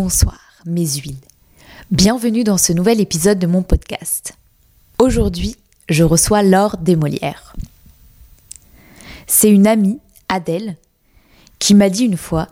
[0.00, 1.18] Bonsoir, mes huiles.
[1.90, 4.34] Bienvenue dans ce nouvel épisode de mon podcast.
[5.00, 5.56] Aujourd'hui,
[5.88, 7.56] je reçois Laure Desmolières.
[9.26, 9.98] C'est une amie,
[10.28, 10.76] Adèle,
[11.58, 12.46] qui m'a dit une fois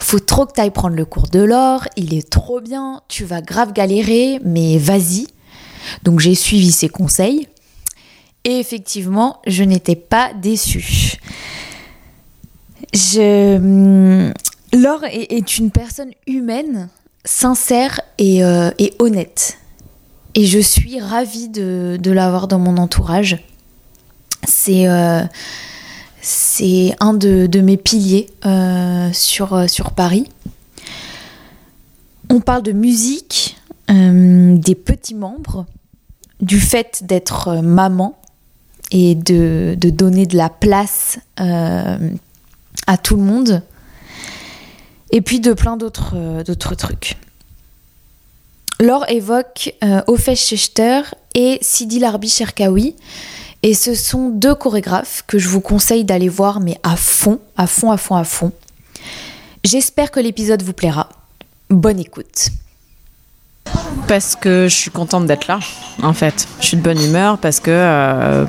[0.00, 3.24] Faut trop que tu ailles prendre le cours de Laure, il est trop bien, tu
[3.24, 5.28] vas grave galérer, mais vas-y.
[6.02, 7.46] Donc j'ai suivi ses conseils
[8.42, 11.20] et effectivement, je n'étais pas déçue.
[12.92, 14.32] Je...
[14.72, 16.88] Laure est, une personne humaine,
[17.24, 19.58] sincère euh, et, honnête.
[20.34, 23.44] Et je suis ravie de, l'avoir dans mon entourage.
[24.48, 25.24] C'est euh,
[27.00, 30.26] un de, mes piliers euh, sur, sur Paris.
[32.30, 35.66] On parle de musique, des petits membres,
[36.40, 38.18] du fait d'être maman
[38.90, 43.62] et de, de, donner de la place à tout le monde
[45.12, 47.16] et puis de plein d'autres euh, trucs.
[48.80, 51.02] Laure évoque euh, Schechter
[51.34, 52.96] et Sidi Larbi Cherkaoui.
[53.62, 57.68] Et ce sont deux chorégraphes que je vous conseille d'aller voir, mais à fond, à
[57.68, 58.50] fond, à fond, à fond.
[59.62, 61.08] J'espère que l'épisode vous plaira.
[61.70, 62.48] Bonne écoute.
[64.08, 65.58] Parce que je suis contente d'être là,
[66.02, 66.46] en fait.
[66.60, 68.44] Je suis de bonne humeur parce que, euh,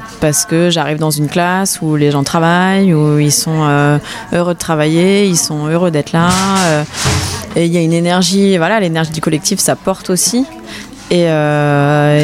[0.50, 3.98] que j'arrive dans une classe où les gens travaillent, où ils sont euh,
[4.34, 6.30] heureux de travailler, ils sont heureux d'être là.
[6.66, 6.84] Euh,
[7.56, 10.46] et il y a une énergie, voilà, l'énergie du collectif, ça porte aussi.
[11.12, 11.28] Et,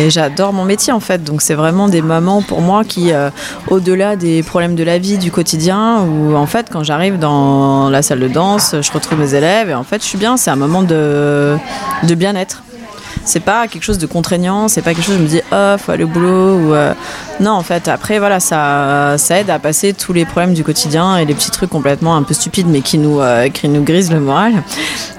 [0.09, 1.23] j'adore mon métier en fait.
[1.23, 3.11] Donc c'est vraiment des moments pour moi qui,
[3.67, 8.01] au-delà des problèmes de la vie, du quotidien, où en fait quand j'arrive dans la
[8.01, 10.37] salle de danse, je retrouve mes élèves et en fait je suis bien.
[10.37, 11.59] C'est un moment de
[12.03, 12.63] bien-être
[13.29, 15.75] c'est pas quelque chose de contraignant, c'est pas quelque chose où je me dis oh
[15.77, 16.93] faut aller au boulot ou euh,
[17.39, 21.15] non en fait après voilà ça ça aide à passer tous les problèmes du quotidien
[21.17, 24.11] et les petits trucs complètement un peu stupides mais qui nous euh, qui nous grisent
[24.11, 24.63] le moral.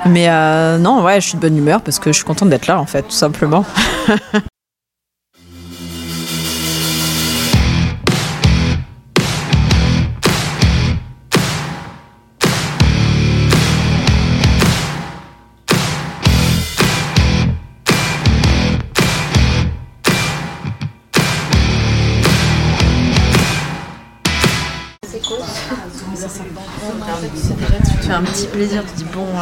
[0.06, 2.66] Mais euh, non ouais je suis de bonne humeur parce que je suis contente d'être
[2.66, 3.64] là en fait tout simplement.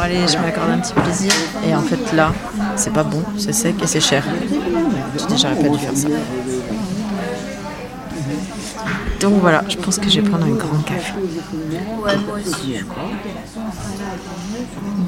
[0.09, 1.31] allez je m'accorde un petit plaisir
[1.65, 2.33] et en fait là
[2.75, 4.23] c'est pas bon, c'est sec et c'est cher.
[5.17, 6.07] Tu dis j'aurais pas dû faire ça.
[9.19, 11.13] Donc voilà, je pense que je vais prendre un grand café.
[12.03, 12.85] Ouais moi aussi je.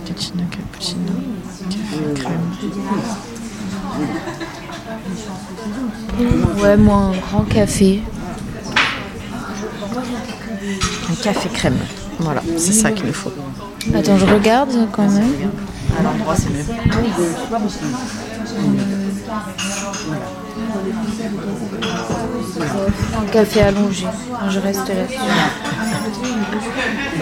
[0.06, 1.14] Cappuccino, cappuccino,
[1.70, 2.46] café crème.
[6.62, 8.02] Ouais moi un grand café.
[11.10, 11.78] Un café crème.
[12.20, 13.32] Voilà, c'est ça qu'il nous faut.
[13.96, 15.52] Attends, je regarde quand même.
[15.98, 16.64] À l'endroit, c'est mieux.
[23.18, 24.06] Un café allongé.
[24.50, 25.18] Je reste là-dessus.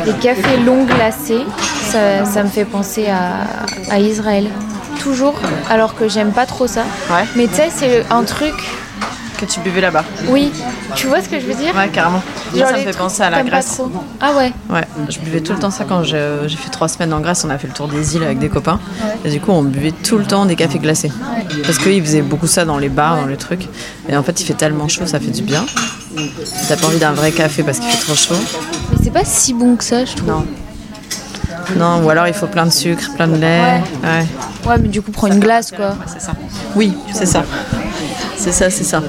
[0.05, 1.43] Les cafés longs glacés,
[1.83, 4.49] ça, me fait penser à, Israël.
[4.99, 5.35] Toujours,
[5.69, 6.83] alors que j'aime pas trop ça.
[7.35, 8.53] Mais tu sais, c'est un truc
[9.39, 10.03] que tu buvais là-bas.
[10.27, 10.51] Oui,
[10.95, 12.21] tu vois ce que je veux dire Ouais, carrément.
[12.53, 13.81] ça me fait penser à la Grèce.
[14.19, 16.17] Ah ouais Ouais, je buvais tout le temps ça quand j'ai
[16.49, 17.43] fait trois semaines en Grèce.
[17.45, 18.79] On a fait le tour des îles avec des copains.
[19.23, 21.11] Et du coup, on buvait tout le temps des cafés glacés.
[21.63, 23.67] Parce qu'ils faisaient beaucoup ça dans les bars, dans les trucs.
[24.09, 25.65] Et en fait, il fait tellement chaud, ça fait du bien.
[26.67, 28.35] T'as pas envie d'un vrai café parce qu'il fait trop chaud.
[28.91, 30.29] Mais c'est pas si bon que ça, je trouve.
[30.29, 30.45] Non.
[31.77, 33.81] Non, ou alors il faut plein de sucre, plein de lait.
[34.03, 34.25] Ouais,
[34.67, 34.77] ouais.
[34.81, 35.95] mais du coup, prends une glace, quoi.
[36.07, 36.33] c'est ça.
[36.75, 37.43] Oui, c'est ça.
[38.37, 39.03] C'est ça, c'est ça.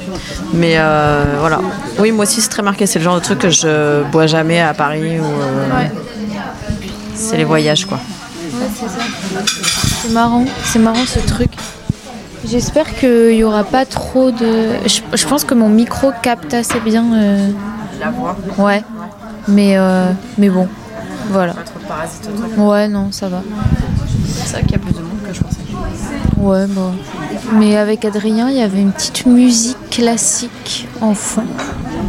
[0.53, 1.61] Mais euh, voilà.
[1.99, 2.87] Oui, moi aussi, c'est très marqué.
[2.87, 5.21] C'est le genre de truc que je bois jamais à Paris.
[5.21, 5.87] Ou, euh,
[7.15, 7.99] C'est les voyages, quoi.
[7.99, 9.05] Ouais, c'est ça.
[10.03, 10.45] C'est marrant.
[10.65, 11.51] C'est marrant ce truc.
[12.45, 14.71] J'espère qu'il n'y aura pas trop de.
[14.87, 17.05] Je, pense que mon micro capte assez bien.
[17.15, 17.49] Euh,
[18.01, 18.83] La voix Ouais.
[19.47, 19.77] Mais,
[20.39, 20.69] mais bon,
[21.31, 21.55] voilà.
[21.55, 22.31] Pas trop de parasites.
[22.57, 23.43] Ouais, non, ça va.
[24.27, 25.61] C'est ça qu'il y a plus de monde que je pensais.
[26.39, 26.93] Ouais, bon.
[27.55, 31.45] Mais avec Adrien, il y avait une petite musique classique en fond.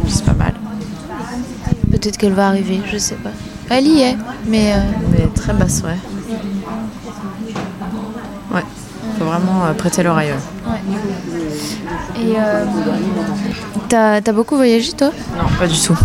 [0.08, 0.54] C'est pas mal.
[1.90, 3.30] Peut-être qu'elle va arriver, je sais pas.
[3.68, 4.16] Elle y est,
[4.46, 4.72] mais.
[4.72, 4.78] Euh,
[5.10, 5.96] mais très basse, ouais.
[8.54, 8.64] Ouais.
[9.18, 10.32] Faut vraiment euh, prêter l'oreille.
[10.66, 10.80] Ouais.
[12.20, 12.64] Et euh,
[13.88, 15.10] t'as as beaucoup voyagé toi?
[15.36, 15.98] Non, pas du tout.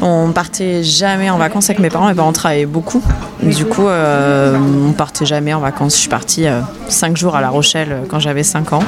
[0.00, 2.08] On partait jamais en vacances avec mes parents.
[2.08, 3.02] Mes parents travaillaient beaucoup.
[3.42, 4.56] Du coup, euh,
[4.88, 5.94] on partait jamais en vacances.
[5.94, 6.46] Je suis partie
[6.88, 8.82] 5 euh, jours à La Rochelle euh, quand j'avais 5 ans.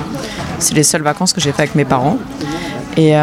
[0.59, 2.19] C'est les seules vacances que j'ai fait avec mes parents.
[2.97, 3.15] Et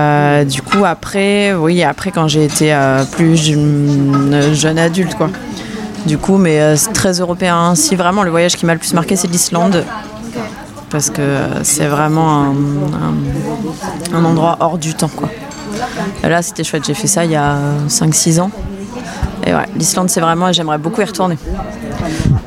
[0.45, 2.75] du coup, après, oui, après quand j'ai été
[3.11, 5.29] plus jeune, adulte, quoi.
[6.07, 7.75] Du coup, mais très européen.
[7.75, 9.83] Si vraiment le voyage qui m'a le plus marqué, c'est l'Islande
[10.89, 11.21] parce que
[11.63, 12.55] c'est vraiment
[14.13, 15.11] un, endroit hors du temps.
[16.23, 16.85] Là, c'était chouette.
[16.85, 17.57] J'ai fait ça il y a
[17.87, 18.51] 5-6 ans.
[19.45, 21.37] Et ouais, l'Islande, c'est vraiment, j'aimerais beaucoup y retourner.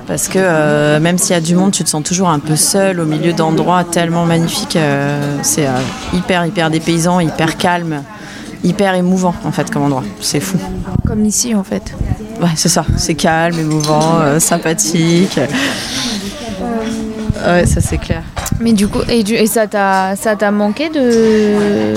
[0.07, 2.57] Parce que euh, même s'il y a du monde, tu te sens toujours un peu
[2.57, 4.77] seul au milieu d'endroits tellement magnifiques.
[4.77, 5.81] Euh, c'est euh,
[6.13, 8.03] hyper, hyper dépaysant, hyper calme,
[8.65, 10.03] hyper émouvant en fait comme endroit.
[10.21, 10.59] C'est fou.
[11.07, 11.95] Comme ici en fait.
[12.43, 12.85] Ouais, c'est ça.
[12.97, 15.39] C'est calme, émouvant, sympathique.
[17.47, 18.23] Ouais, ça c'est clair.
[18.59, 21.95] Mais du coup, et, et ça t'a manqué de,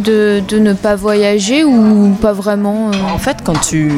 [0.00, 3.90] de, de, ne pas voyager ou pas vraiment euh En fait, quand tu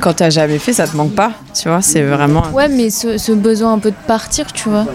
[0.00, 2.44] quand t'as jamais fait, ça te manque pas, tu vois, c'est vraiment...
[2.52, 4.86] Ouais, mais ce, ce, besoin un peu de partir, tu vois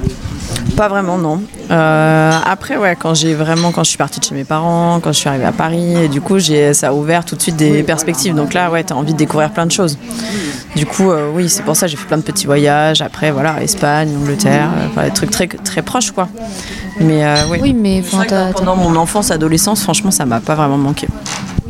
[0.75, 1.41] pas vraiment, non.
[1.71, 5.11] Euh, après, ouais, quand j'ai vraiment, quand je suis partie de chez mes parents, quand
[5.11, 7.55] je suis arrivée à Paris, et du coup, j'ai, ça a ouvert tout de suite
[7.55, 8.35] des perspectives.
[8.35, 9.97] Donc là, ouais, t'as envie de découvrir plein de choses.
[10.75, 13.01] Du coup, euh, oui, c'est pour ça que j'ai fait plein de petits voyages.
[13.01, 16.27] Après, voilà, Espagne, Angleterre, euh, des trucs très, très proches, quoi.
[16.99, 17.59] Mais oui.
[17.61, 18.03] Oui, mais
[18.53, 21.07] pendant mon enfance, adolescence, franchement, ça m'a pas vraiment manqué.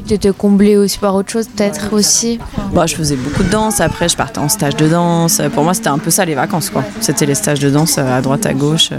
[0.07, 2.40] Tu étais comblée aussi par autre chose, peut-être aussi
[2.74, 3.81] bah, Je faisais beaucoup de danse.
[3.81, 5.42] Après, je partais en stage de danse.
[5.54, 6.69] Pour moi, c'était un peu ça les vacances.
[6.69, 6.84] quoi.
[7.02, 8.92] C'était les stages de danse à droite, à gauche.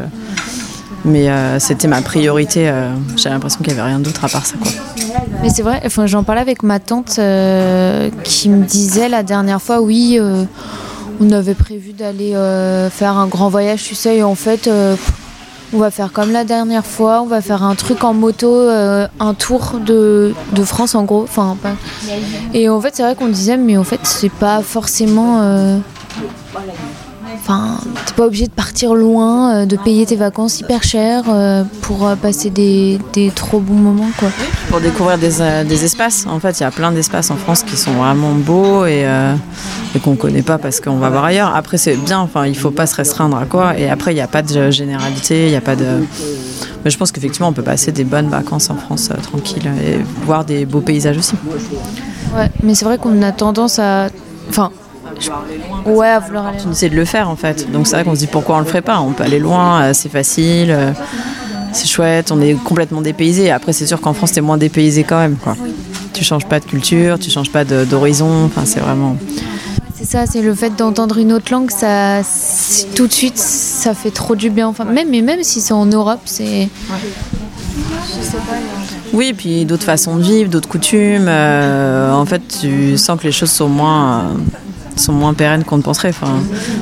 [1.04, 2.68] Mais euh, c'était ma priorité.
[2.68, 4.56] Euh, J'avais l'impression qu'il n'y avait rien d'autre à part ça.
[4.60, 4.70] Quoi.
[5.42, 9.62] Mais c'est vrai, enfin, j'en parlais avec ma tante euh, qui me disait la dernière
[9.62, 10.18] fois oui,
[11.20, 12.32] on avait prévu d'aller
[12.90, 14.68] faire un grand voyage, tu sais, et en fait
[15.72, 19.06] on va faire comme la dernière fois, on va faire un truc en moto, euh,
[19.20, 20.34] un tour de,
[20.64, 21.22] France en gros.
[21.22, 21.56] Enfin,
[22.54, 25.40] Et en fait, c'est vrai qu'on disait, mais en fait, c'est pas forcément.
[25.42, 25.78] Euh,
[27.34, 31.64] Enfin, t'es pas obligé de partir loin, euh, de payer tes vacances hyper chères euh,
[31.82, 33.00] pour euh, passer des,
[33.34, 34.10] trop bons moments.
[34.18, 34.28] Quoi.
[34.68, 36.26] Pour découvrir des, espaces.
[36.28, 39.06] En fait, il y a plein d'espaces en France qui sont vraiment beaux et,
[39.94, 41.54] et qu'on connaît pas parce qu'on va voir ailleurs.
[41.54, 43.78] Après, c'est bien, enfin, il faut pas se restreindre à quoi.
[43.78, 46.04] Et après, il n'y a pas de généralité, il n'y a pas de.
[46.84, 50.44] Mais je pense qu'effectivement, on peut passer des bonnes vacances en France tranquille et voir
[50.44, 51.34] des beaux paysages aussi.
[52.36, 54.08] Ouais, mais c'est vrai qu'on a tendance à.
[54.48, 54.70] Enfin,
[55.86, 56.58] Ouais, à vouloir aller.
[56.58, 57.70] de le faire en fait.
[57.70, 59.00] Donc c'est vrai qu'on se dit pourquoi on le ferait pas?
[59.00, 60.92] On peut aller loin, euh, c'est facile, euh,
[61.72, 63.50] c'est chouette, on est complètement dépaysé.
[63.50, 65.56] Après c'est sûr qu'en France t'es moins dépaysé quand même quoi.
[66.12, 68.44] Tu changes pas de culture, tu changes pas d'horizon.
[68.46, 69.16] Enfin c'est vraiment.
[69.94, 72.20] C'est ça, c'est le fait d'entendre une autre langue, ça
[72.94, 74.68] tout de suite ça fait trop du bien.
[74.68, 76.68] Enfin même même si c'est en Europe, c'est.
[79.12, 81.26] Oui, puis d'autres façons de vivre, d'autres coutumes.
[81.28, 84.34] Euh, en fait, tu sens que les choses sont moins
[84.96, 86.08] sont moins pérennes qu'on ne penserait.
[86.08, 86.40] Enfin,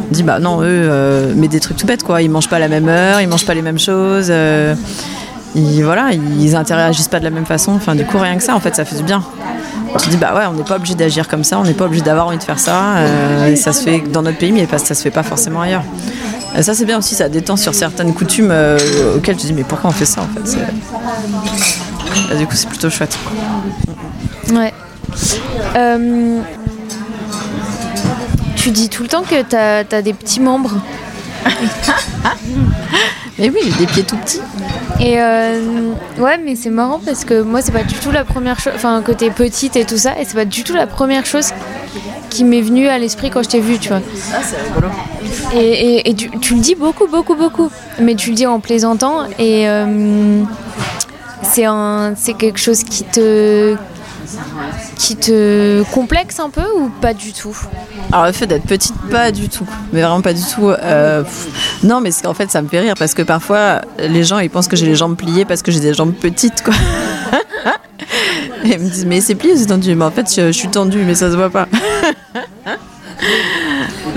[0.08, 2.22] on dit bah non, eux, euh, mais des trucs tout bêtes quoi.
[2.22, 4.28] Ils mangent pas à la même heure, ils mangent pas les mêmes choses.
[4.30, 4.74] Euh,
[5.54, 7.72] ils, voilà, ils interagissent pas de la même façon.
[7.72, 9.22] Enfin, du coup, rien que ça, en fait, ça fait du bien.
[10.02, 12.02] Tu dis bah ouais, on n'est pas obligé d'agir comme ça, on n'est pas obligé
[12.02, 12.96] d'avoir envie de faire ça.
[12.96, 15.84] Euh, ça se fait dans notre pays, mais ça se fait pas forcément ailleurs.
[16.56, 18.52] Et ça c'est bien aussi, ça détend sur certaines coutumes
[19.16, 20.56] auxquelles tu dis mais pourquoi on fait ça en fait.
[22.36, 23.16] du coup, c'est plutôt chouette.
[24.52, 24.72] Ouais
[28.64, 30.80] tu dis tout le temps que tu as, des petits membres.
[33.38, 34.40] mais oui, j'ai des pieds tout petits.
[35.00, 38.58] Et euh, ouais, mais c'est marrant parce que moi, c'est pas du tout la première
[38.58, 38.72] chose.
[38.74, 41.50] Enfin, côté petite et tout ça, et c'est pas du tout la première chose
[42.30, 44.00] qui m'est venue à l'esprit quand je t'ai vue, tu vois.
[44.32, 44.88] Ah, c'est rigolo.
[45.54, 47.70] Et, tu, le dis beaucoup, beaucoup, beaucoup.
[48.00, 50.42] Mais tu le dis en plaisantant et euh,
[51.42, 53.76] c'est quelque chose qui te
[54.94, 57.56] qui te complexe un peu ou pas du tout
[58.12, 60.68] Alors le fait d'être petite, pas du tout, mais vraiment pas du tout.
[60.68, 61.22] Euh,
[61.82, 64.68] non, mais en fait ça me fait rire parce que parfois les gens ils pensent
[64.68, 66.74] que j'ai les jambes pliées parce que j'ai des jambes petites quoi.
[68.64, 71.04] Et ils me disent mais c'est plié c'est tendu, mais en fait je, suis tendue
[71.04, 71.68] mais ça se voit pas.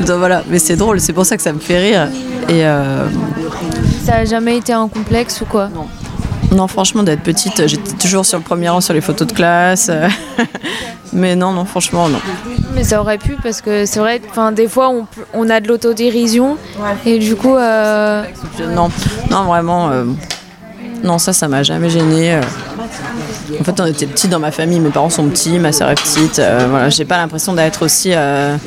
[0.05, 2.09] Donc voilà, mais c'est drôle, c'est pour ça que ça me fait rire.
[2.49, 3.07] Et euh,
[4.05, 5.69] Ça a jamais été un complexe ou quoi?
[5.73, 5.87] Non.
[6.55, 9.91] Non, franchement, d'être petite, j'étais toujours sur le premier rang sur les photos de classe.
[11.13, 12.19] mais non, non, franchement, non.
[12.73, 14.21] Mais ça aurait pu parce que c'est vrai,
[14.53, 16.57] des fois, on, on a de l'autodérision.
[17.05, 17.55] Et du coup.
[17.55, 18.23] Euh,
[18.69, 18.89] non,
[19.29, 19.89] non, vraiment.
[19.89, 20.05] Euh,
[21.03, 22.35] non, ça, ça m'a jamais gêné.
[22.35, 22.41] Euh.
[23.59, 24.79] En fait, on était petits dans ma famille.
[24.79, 26.41] Mes parents sont petits, ma soeur est petite.
[26.69, 28.57] voilà, j'ai pas l'impression d'être aussi la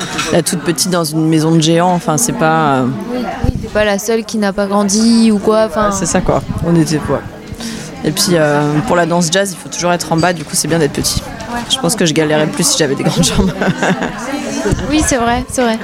[0.45, 1.93] toute petite dans une maison de géants.
[1.93, 2.83] Enfin, c'est pas.
[3.11, 5.65] Oui, oui pas la seule qui n'a pas grandi ou quoi.
[5.65, 5.91] Enfin.
[5.91, 6.41] c'est ça, quoi.
[6.65, 7.21] On était quoi.
[8.03, 10.55] Et puis euh, pour la danse jazz, il faut toujours être en bas, du coup
[10.55, 11.21] c'est bien d'être petit.
[11.69, 13.53] Je pense que je galérais plus si j'avais des grandes jambes.
[14.89, 15.77] oui, c'est vrai, c'est vrai.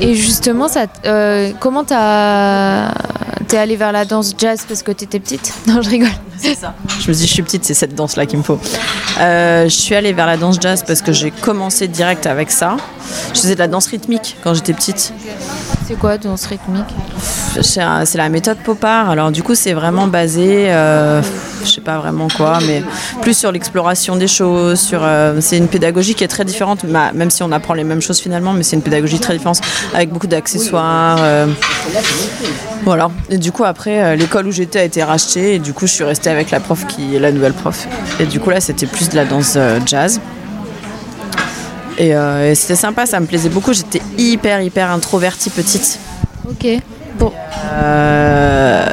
[0.00, 2.92] Et justement, ça, euh, comment t'as
[3.48, 5.52] t'es allée vers la danse jazz parce que t'étais petite?
[5.66, 6.08] Non, je rigole.
[6.36, 6.74] C'est ça.
[7.00, 8.58] Je me dis, je suis petite, c'est cette danse-là qu'il me faut.
[9.20, 12.76] Euh, je suis allée vers la danse jazz parce que j'ai commencé direct avec ça.
[13.34, 15.12] Je faisais de la danse rythmique quand j'étais petite.
[15.90, 16.84] C'est quoi danse rythmique
[17.62, 19.10] C'est la méthode Popar.
[19.10, 21.20] Alors du coup, c'est vraiment basé, euh,
[21.64, 22.84] je sais pas vraiment quoi, mais
[23.22, 24.78] plus sur l'exploration des choses.
[24.78, 27.82] Sur, euh, c'est une pédagogie qui est très différente, ma- même si on apprend les
[27.82, 29.60] mêmes choses finalement, mais c'est une pédagogie très différente
[29.92, 31.18] avec beaucoup d'accessoires.
[31.22, 31.46] euh,
[32.84, 33.10] voilà.
[33.28, 35.92] Et du coup, après, euh, l'école où j'étais a été rachetée et du coup, je
[35.92, 37.88] suis restée avec la prof qui est la nouvelle prof.
[38.20, 40.20] Et du coup, là, c'était plus de la danse euh, jazz.
[42.00, 43.74] Et, euh, et c'était sympa, ça me plaisait beaucoup.
[43.74, 46.00] J'étais hyper, hyper introvertie petite.
[46.48, 46.66] Ok.
[47.18, 47.30] Bon.
[47.74, 48.86] Euh,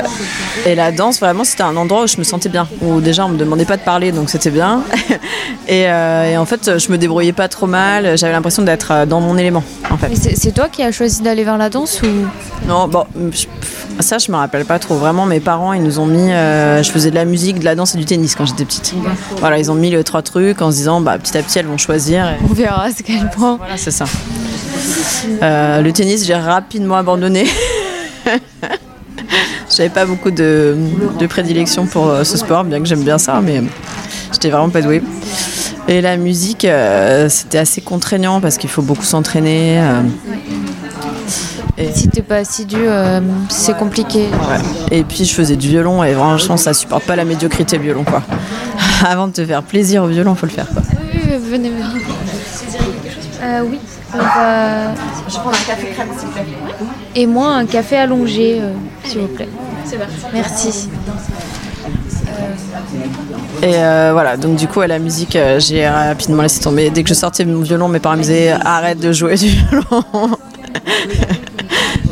[0.66, 2.68] et la danse, vraiment, c'était un endroit où je me sentais bien.
[2.82, 4.82] Où déjà, on me demandait pas de parler, donc c'était bien.
[5.68, 8.18] et, euh, et en fait, je me débrouillais pas trop mal.
[8.18, 10.10] J'avais l'impression d'être euh, dans mon élément, en fait.
[10.36, 12.68] C'est toi qui as choisi d'aller vers la danse ou?
[12.68, 13.46] Non, bon, je-
[14.02, 14.96] ça, je me rappelle pas trop.
[14.96, 16.32] Vraiment, mes parents, ils nous ont mis.
[16.32, 18.94] euh, je faisais de la musique, de la danse et du tennis quand j'étais petite.
[19.40, 21.66] Voilà, ils ont mis les trois trucs en se disant, bah, petit à petit, elles
[21.68, 22.26] vont choisir.
[22.28, 24.06] Et on verra ce qu'elle prend voilà, c'est ça.
[25.42, 27.46] Euh, le tennis, j'ai rapidement abandonné.
[29.78, 30.76] J'avais pas beaucoup de,
[31.20, 33.62] de prédilection pour euh, ce sport, bien que j'aime bien ça, mais
[34.34, 35.04] j'étais vraiment pas douée.
[35.88, 39.80] Et la musique, euh, c'était assez contraignant parce qu'il faut beaucoup s'entraîner.
[39.80, 40.02] euh,
[41.78, 44.22] et, Si t'es pas assidu, euh, c'est compliqué.
[44.22, 44.98] ouais.
[44.98, 48.04] et puis je faisais du violon et franchement, ça supporte pas la médiocrité le violon,
[48.04, 48.24] quoi.
[49.08, 50.82] Avant de te faire plaisir au violon, faut le faire, quoi.
[51.14, 52.04] Oui, oui, venez, venez.
[53.44, 53.78] Euh, oui,
[54.12, 54.94] on va.
[55.30, 56.44] Je prends un café crème, s'il vous plaît.
[57.16, 59.48] Et moi, un café allongé, euh, s'il vous plaît.
[60.34, 60.90] Merci.
[63.64, 66.90] Et euh, voilà, donc du coup, à la musique, euh, j'ai rapidement laissé tomber.
[66.90, 70.38] Dès que je sortais mon violon, mes parents me disaient arrête de jouer du violon.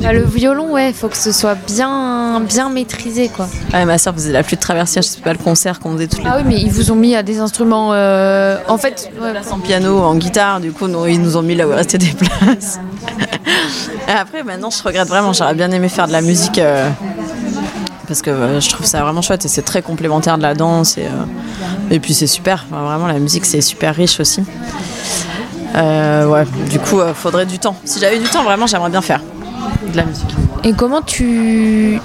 [0.02, 3.48] Bah, le violon, ouais, faut que ce soit bien, bien maîtrisé, quoi.
[3.74, 6.24] Ouais, ma soeur faisait la flûte traversière, je sais pas le concert qu'on faisait toutes
[6.24, 7.90] les Ah oui, mais ils vous ont mis à des instruments.
[7.94, 11.56] euh, En fait, ouais, en piano, en guitare, du coup, nous, ils nous ont mis
[11.56, 12.80] là où il restait des places.
[14.08, 16.60] Et après, maintenant, je regrette vraiment, j'aurais bien aimé faire de la musique.
[18.06, 20.98] Parce que euh, je trouve ça vraiment chouette et c'est très complémentaire de la danse.
[20.98, 21.26] Et, euh,
[21.92, 24.44] et puis c'est super, Enfin, vraiment la musique c'est super riche aussi.
[25.76, 27.76] Euh, ouais, du coup, faudrait du temps.
[27.84, 29.20] Si j'avais du temps, vraiment, j'aimerais bien faire
[29.92, 30.34] de la musique.
[30.64, 32.00] Et comment tu,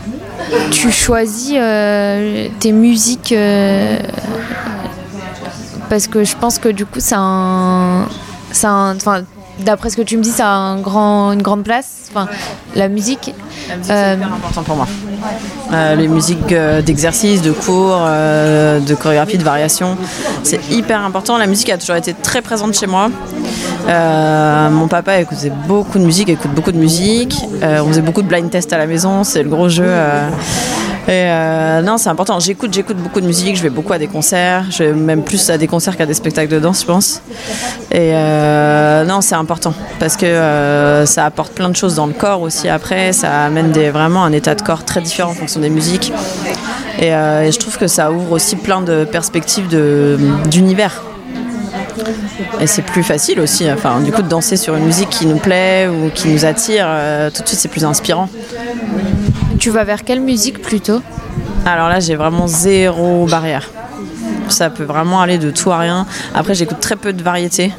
[0.72, 1.54] tu choisis
[2.58, 3.32] tes musiques
[5.88, 8.06] Parce que je pense que du coup, a un.
[9.60, 12.08] d'après ce que tu me dis, ça a un grand, une grande place.
[12.10, 12.28] Enfin,
[12.74, 13.34] la musique.
[13.68, 14.86] La musique, Euh, c'est hyper important pour moi.
[15.72, 19.96] Euh, les musiques euh, d'exercice, de cours, euh, de chorégraphie, de variation,
[20.42, 21.38] c'est hyper important.
[21.38, 23.10] La musique a toujours été très présente chez moi.
[23.86, 27.36] Mon papa écoutait beaucoup de musique, écoute beaucoup de musique.
[27.62, 29.90] On faisait beaucoup de blind test à la maison, c'est le gros jeu.
[31.10, 31.82] Euh.
[31.82, 32.38] Non, c'est important.
[32.40, 33.56] J'écoute, j'écoute beaucoup de musique.
[33.56, 34.66] Je vais beaucoup à des concerts.
[34.70, 37.22] Je vais même plus à des concerts qu'à des spectacles de danse, je pense.
[37.90, 42.12] Et euh, non, c'est important parce que euh, ça apporte plein de choses dans le
[42.12, 42.68] corps aussi.
[42.68, 46.12] Après, ça amène des, vraiment un état de corps très différent en fonction des musiques.
[47.00, 49.66] Et, euh, je trouve que ça ouvre aussi plein de perspectives
[50.48, 51.02] d'univers.
[52.60, 55.38] Et c'est plus facile aussi, enfin, du coup, de danser sur une musique qui nous
[55.38, 56.86] plaît ou qui nous attire,
[57.34, 58.28] tout de suite, c'est plus inspirant.
[59.60, 61.02] Tu vas vers quelle musique plutôt
[61.66, 63.68] Alors là, j'ai vraiment zéro barrière.
[64.48, 66.06] Ça peut vraiment aller de tout à rien.
[66.34, 67.70] Après, j'écoute très peu de variétés,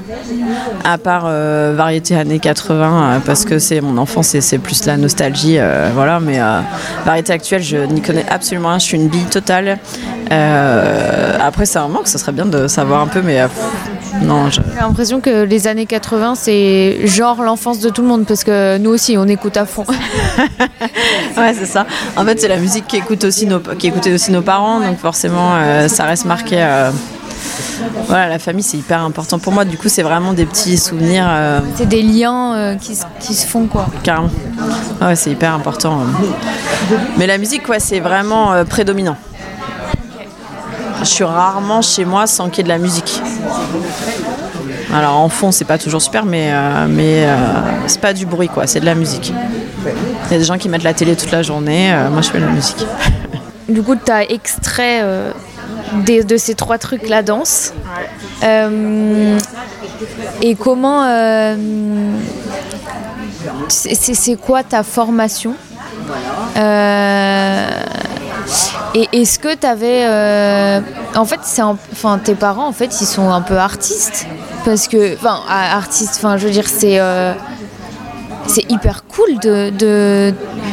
[0.86, 4.86] à part euh, variété années 80, euh, parce que c'est mon enfance et c'est plus
[4.86, 5.58] la nostalgie.
[5.58, 6.60] euh, voilà, mais euh,
[7.04, 8.78] variété actuelle, je n'y connais absolument rien.
[8.80, 9.80] Je suis une bille totale.
[10.30, 13.42] Après, c'est un manque, ça serait bien de savoir un peu, mais
[14.50, 18.44] je- J'ai l'impression que les années 80, c'est genre l'enfance de tout le monde, parce
[18.44, 19.86] que nous aussi, on écoute à fond.
[21.38, 21.86] Ouais, c'est ça.
[22.18, 24.98] En fait, c'est la musique qui écoute aussi nos, qui écoutaient aussi nos parents, donc
[25.00, 26.58] forcément, euh, ça reste marqué.
[26.62, 26.92] euh,
[28.08, 29.66] Voilà, la famille, c'est hyper important pour moi.
[29.66, 33.34] Du coup, c'est vraiment des petits souvenirs, euh, C'est des liens euh, qui, se- qui
[33.34, 33.88] se font, quoi.
[34.04, 34.30] carrément.
[35.02, 36.00] Ouais, c'est hyper important.
[37.18, 39.18] Mais la musique, ouais, c'est vraiment euh, prédominant.
[41.02, 43.22] Je suis rarement chez moi sans qu'il y ait de la musique.
[44.94, 47.36] Alors en fond, c'est pas toujours super, mais, euh, mais euh,
[47.88, 48.68] c'est pas du bruit, quoi.
[48.68, 49.34] C'est de la musique.
[50.26, 51.94] Il y a des gens qui mettent la télé toute la journée.
[51.94, 52.86] euh, moi, je fais de la musique.
[53.70, 55.32] Du coup, tu as extrait euh,
[56.06, 57.74] de ces trois trucs la danse.
[60.42, 61.06] Et comment.
[63.70, 65.56] c'est quoi ta formation?
[68.96, 70.06] Et est-ce que tu avais.
[71.16, 74.28] en fait, c'est enfin, tes parents, en fait, ils sont un peu artistes.
[74.66, 75.16] Parce que.
[75.16, 77.00] Enfin, artistes, enfin, je veux dire, c'est.
[77.00, 77.34] euh,
[78.48, 79.72] c'est hyper cool de,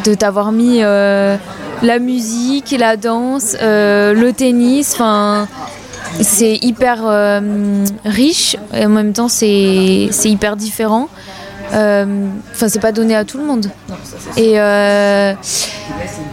[0.05, 1.37] de, t'avoir mis euh,
[1.83, 4.97] la musique, la danse, euh, le tennis.
[6.21, 11.09] C'est hyper euh, riche et en même temps c'est hyper différent.
[11.71, 13.71] Enfin, c'est pas donné à tout le monde.
[14.37, 14.57] Et,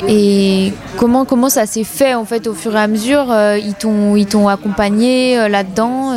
[0.08, 4.16] et comment, comment ça s'est fait en fait au fur et à mesure Ils t'ont
[4.16, 6.14] ils t'ont accompagné là-dedans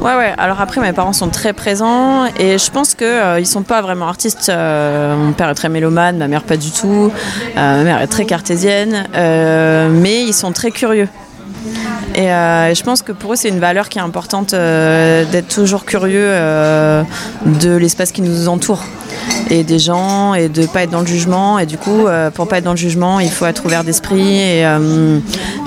[0.00, 0.34] Ouais, ouais.
[0.38, 4.08] Alors après, mes parents sont très présents et je pense qu'ils ils sont pas vraiment
[4.08, 4.50] artistes.
[4.50, 7.12] mon père est très mélomane, ma mère pas du tout.
[7.54, 11.08] ma mère est très cartésienne, mais ils sont très curieux.
[12.16, 15.48] Euh, et, je pense que pour eux, c'est une valeur qui est importante euh, d'être
[15.48, 17.02] toujours curieux euh,
[17.46, 18.84] de l'espace qui nous entoure
[19.50, 21.58] et des gens et de pas être dans le jugement.
[21.58, 24.62] Et du coup, pour pas être dans le jugement, il faut être ouvert d'esprit.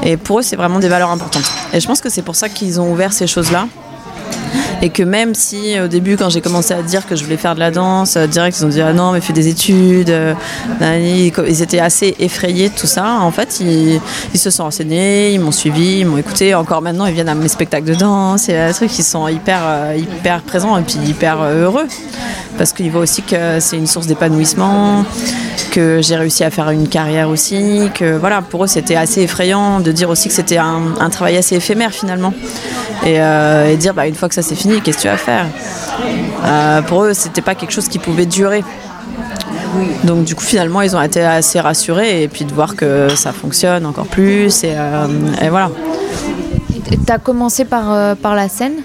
[0.03, 1.49] Et pour eux, c'est vraiment des valeurs importantes.
[1.73, 3.67] Et je pense que c'est pour ça qu'ils ont ouvert ces choses-là
[4.85, 7.55] et que même si au début quand j'ai commencé à dire que je voulais faire
[7.55, 10.35] de la danse euh, direct ils ont dit ah non mais fais des études euh,
[10.79, 13.19] ils étaient assez effrayés de tout ça.
[13.21, 13.99] En fait ils,
[14.39, 16.53] se sont renseignés ils m'ont suivi ils m'ont écouté.
[16.53, 18.47] Encore maintenant ils viennent à mes spectacles de danse.
[18.47, 21.87] Et des trucs ils sont hyper euh, hyper présents et puis hyper heureux
[22.57, 25.05] parce qu'ils voient aussi que c'est une source d'épanouissement
[25.71, 29.79] que j'ai réussi à faire une carrière aussi que voilà pour eux c'était assez effrayant
[29.79, 32.33] de dire aussi que c'était un, travail assez éphémère finalement
[33.05, 35.45] et, et dire bah, une fois que ça c'est fini, qu'est-ce que tu vas faire?
[36.45, 38.63] Euh, Pour eux, c'était pas quelque chose qui pouvait durer.
[40.05, 43.33] Donc du coup finalement ils ont été assez rassurés et puis de voir que ça
[43.33, 45.07] fonctionne encore plus et, euh,
[45.49, 45.69] voilà.
[47.05, 48.75] Tu as commencé par, euh, par la scène?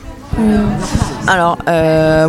[1.28, 1.58] Alors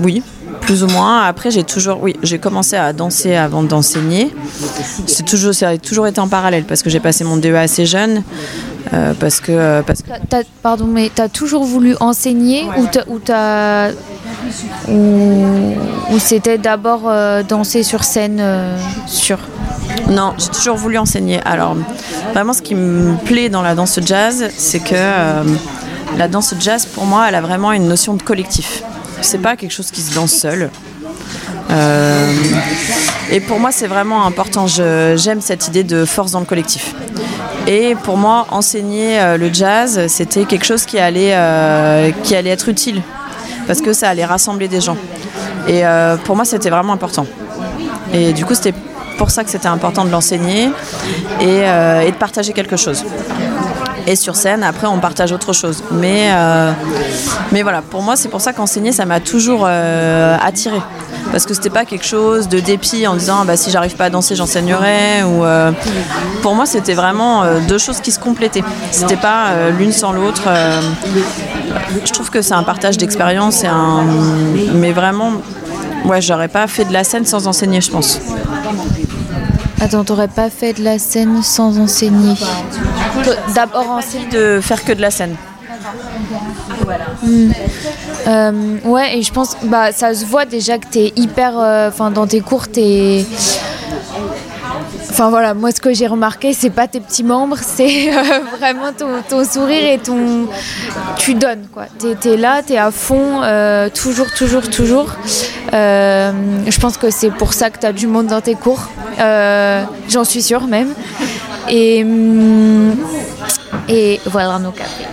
[0.04, 0.22] oui,
[0.62, 1.22] plus ou moins.
[1.22, 4.34] Après j'ai toujours, oui, j'ai commencé à danser avant d'enseigner.
[5.08, 7.86] C'est toujours, ça a toujours été en parallèle parce que j'ai passé mon DE assez
[7.86, 8.24] jeune.
[8.94, 9.52] Euh, parce que.
[9.52, 10.04] Euh, parce
[10.62, 12.88] pardon, mais tu as toujours voulu enseigner ou,
[13.20, 13.92] t'as,
[14.90, 18.44] ou, c'était d'abord euh, danser sur scène
[19.08, 19.38] sur?
[20.10, 21.40] Non, j'ai toujours voulu enseigner.
[21.46, 21.76] Alors,
[22.34, 24.96] vraiment, ce qui me plaît dans la danse jazz, c'est que
[26.18, 28.84] la danse jazz, pour moi, elle a vraiment une notion de collectif.
[29.22, 30.70] C'est pas quelque chose qui se danse seul.
[33.32, 34.68] et pour moi, c'est vraiment important.
[34.68, 36.94] j'aime cette idée de force dans le collectif.
[37.68, 42.50] Et pour moi, enseigner euh, le jazz, c'était quelque chose qui allait, euh, qui allait
[42.50, 43.02] être utile,
[43.68, 44.98] parce que ça allait rassembler des gens.
[45.68, 47.26] Et euh, pour moi, c'était vraiment important.
[48.14, 48.74] Et du coup, c'était
[49.18, 50.72] pour ça que c'était important de l'enseigner
[51.40, 53.06] et, de partager quelque chose.
[54.08, 55.84] Et sur scène, après, on partage autre chose.
[55.92, 56.30] Mais,
[57.52, 60.80] mais voilà, pour moi, c'est pour ça qu'enseigner, ça m'a toujours attiré
[61.32, 64.10] parce que c'était pas quelque chose de dépit en disant bah, si j'arrive pas à
[64.10, 65.72] danser j'enseignerai ou euh,
[66.42, 68.64] pour moi c'était vraiment euh, deux choses qui se complétaient.
[68.92, 70.44] C'était pas euh, l'une sans l'autre
[72.06, 73.64] je trouve que c'est un partage d'expérience
[74.74, 75.34] mais vraiment
[76.06, 78.20] ouais j'aurais pas fait de la scène sans enseigner je pense
[79.82, 82.36] Attends, t'aurais pas fait de la scène sans enseigner
[83.56, 85.36] D'abord enseigner de faire que de la scène.
[87.24, 87.52] Hmm.
[88.28, 91.58] Euh, ouais, et je pense, bah, ça se voit déjà que tu es hyper.
[91.58, 93.26] Euh, enfin, dans tes cours, t'es.
[95.22, 98.92] Enfin voilà, moi ce que j'ai remarqué, c'est pas tes petits membres, c'est euh, vraiment
[98.92, 100.48] ton, sourire et ton.
[101.18, 101.86] Tu donnes quoi.
[102.00, 103.44] Tu es, là, tu es à fond,
[103.94, 105.16] toujours, toujours, toujours.
[105.72, 108.90] je pense que c'est pour ça que tu as du monde dans tes cours.
[109.20, 110.92] J'en suis sûre même.
[111.70, 112.04] Et,
[113.90, 115.06] et voilà nos cafés.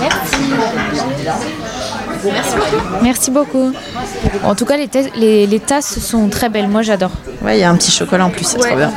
[0.00, 1.56] Merci.
[3.30, 3.72] Beaucoup.
[4.44, 6.68] En tout cas, les, les, tasses sont très belles.
[6.68, 7.10] Moi, j'adore.
[7.42, 8.92] Ouais, il y a un petit chocolat en plus, c'est trop bien.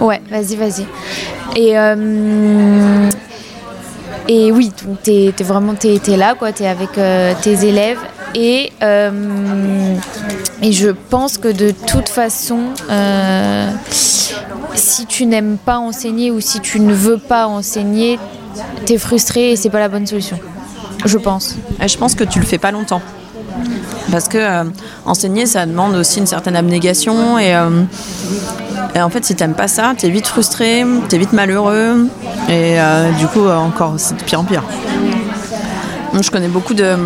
[0.00, 0.86] Ouais, vas-y, vas-y.
[1.56, 3.08] Et, euh,
[4.28, 6.52] et oui, tu es, vraiment es, là, quoi.
[6.52, 7.98] Tu es avec euh, tes élèves.
[8.34, 9.96] Et, euh,
[10.62, 12.58] et je pense que de toute façon,
[13.90, 18.18] si tu n'aimes pas enseigner ou si tu ne veux pas enseigner,
[18.86, 20.38] tu es frustré et c'est pas la bonne solution
[21.08, 21.56] je pense.
[21.82, 23.02] Et je pense que tu le fais pas longtemps.
[24.10, 24.64] Parce que euh,
[25.06, 27.38] enseigner, ça demande aussi une certaine abnégation.
[27.38, 27.82] Et, euh,
[28.94, 32.08] et en fait, si t'aimes pas ça, t'es vite frustré, t'es vite malheureux.
[32.48, 34.64] Et euh, du coup, encore, c'est de pire en pire.
[36.20, 36.96] Je connais beaucoup de,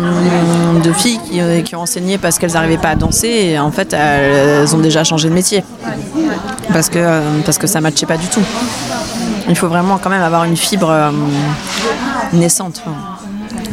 [0.95, 4.75] filles qui, qui, ont enseigné parce qu'elles n'arrivaient pas à danser et en fait elles
[4.75, 5.63] ont déjà changé de métier
[6.73, 8.41] parce que, parce que ça ne matchait pas du tout.
[9.47, 11.11] Il faut vraiment quand même avoir une fibre
[12.33, 12.81] naissante.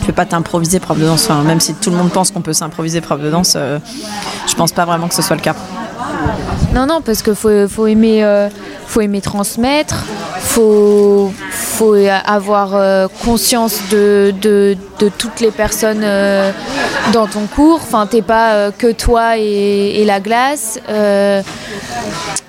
[0.03, 1.31] Tu peux pas t'improviser prof de danse.
[1.45, 3.79] même si tout le monde pense qu'on peut s'improviser prof de danse, euh,
[4.49, 5.55] je pense pas vraiment que ce soit le cas.
[6.75, 8.49] Non, non, parce qu'il faut, faut, aimer, euh,
[8.89, 10.05] faut aimer transmettre,
[10.41, 14.35] faut, faut avoir euh, conscience de,
[14.99, 16.05] toutes les personnes
[17.13, 17.79] dans ton cours.
[17.81, 20.81] Enfin, t'es pas que toi et, la glace.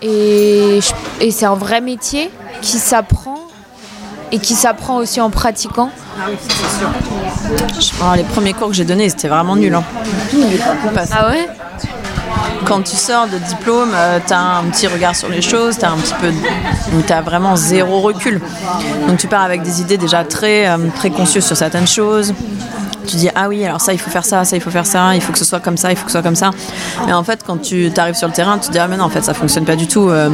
[0.01, 0.79] et
[1.29, 2.31] c'est un vrai métier
[2.63, 3.52] qui s'apprend
[4.33, 5.91] et qui s'apprend aussi en pratiquant.
[6.19, 8.15] Ah oui, c'est sûr.
[8.15, 9.75] les premiers cours que j'ai donnés, c'était vraiment nul.
[9.75, 9.83] Hein.
[11.11, 11.47] Ah ouais?
[12.65, 15.85] Quand tu sors de diplôme, euh, tu as un petit regard sur les choses, tu
[15.85, 16.31] as un petit peu,
[17.05, 18.41] tu as vraiment zéro recul.
[19.07, 22.33] Donc tu pars avec des idées déjà très, euh, très conçues sur certaines choses
[23.05, 25.15] tu dis ah oui alors ça il faut faire ça ça il faut faire ça
[25.15, 26.51] il faut que ce soit comme ça il faut que ce soit comme ça
[27.07, 29.05] et en fait quand tu arrives sur le terrain tu te dis ah mais non
[29.05, 30.29] en fait ça fonctionne pas du tout euh.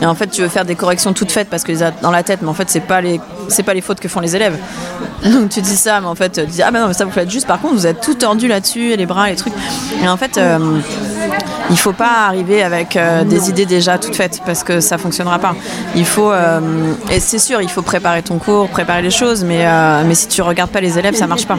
[0.00, 2.40] et en fait tu veux faire des corrections toutes faites parce que dans la tête
[2.42, 4.58] mais en fait c'est pas les c'est pas les fautes que font les élèves
[5.24, 7.10] donc tu dis ça mais en fait tu dis ah mais non mais ça vous
[7.10, 9.54] faites juste par contre vous êtes tout tordu là-dessus les bras les trucs
[10.02, 10.58] et en fait euh,
[11.70, 15.40] il faut pas arriver avec euh, des idées déjà toutes faites parce que ça fonctionnera
[15.40, 15.56] pas.
[15.96, 16.32] Il faut
[17.10, 19.66] et c'est sûr, il faut préparer ton cours, préparer les choses, mais
[20.04, 21.58] mais si tu regardes pas les élèves, ça marche pas.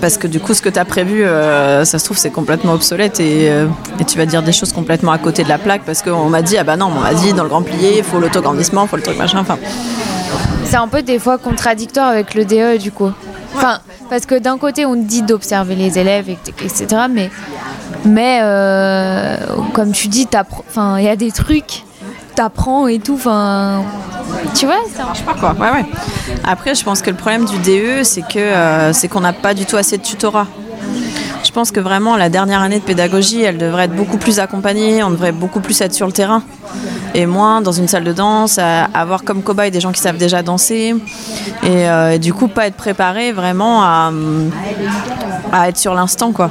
[0.00, 2.74] Parce que du coup, ce que tu as prévu, euh, ça se trouve, c'est complètement
[2.74, 3.68] obsolète euh,
[4.00, 6.42] et, tu vas dire des choses complètement à côté de la plaque parce qu'on m'a
[6.42, 8.88] dit, ah bah non, on m'a dit dans le grand plié, il faut l'autograndissement, il
[8.88, 9.38] faut le truc machin.
[9.38, 9.58] Enfin.
[10.64, 13.10] C'est un peu des fois contradictoire avec le DE du coup.
[13.54, 16.86] Enfin, parce que d'un côté, on dit d'observer les élèves, etc.
[17.10, 17.30] Mais,
[18.04, 19.36] mais euh,
[19.72, 21.84] comme tu dis, il y a des trucs
[22.34, 23.14] t'apprends et tout.
[23.14, 23.82] Enfin,
[24.54, 25.54] tu vois, ça marche pas quoi.
[25.58, 25.86] Ouais, ouais.
[26.44, 29.54] Après, je pense que le problème du DE, c'est que euh, c'est qu'on n'a pas
[29.54, 30.46] du tout assez de tutorat.
[31.44, 35.02] Je pense que vraiment la dernière année de pédagogie, elle devrait être beaucoup plus accompagnée,
[35.02, 36.42] on devrait beaucoup plus être sur le terrain
[37.14, 40.42] et moins dans une salle de danse, avoir comme cobaye des gens qui savent déjà
[40.42, 40.94] danser
[41.62, 44.10] et, euh, du coup pas être préparé vraiment à,
[45.52, 46.50] à être sur l'instant quoi.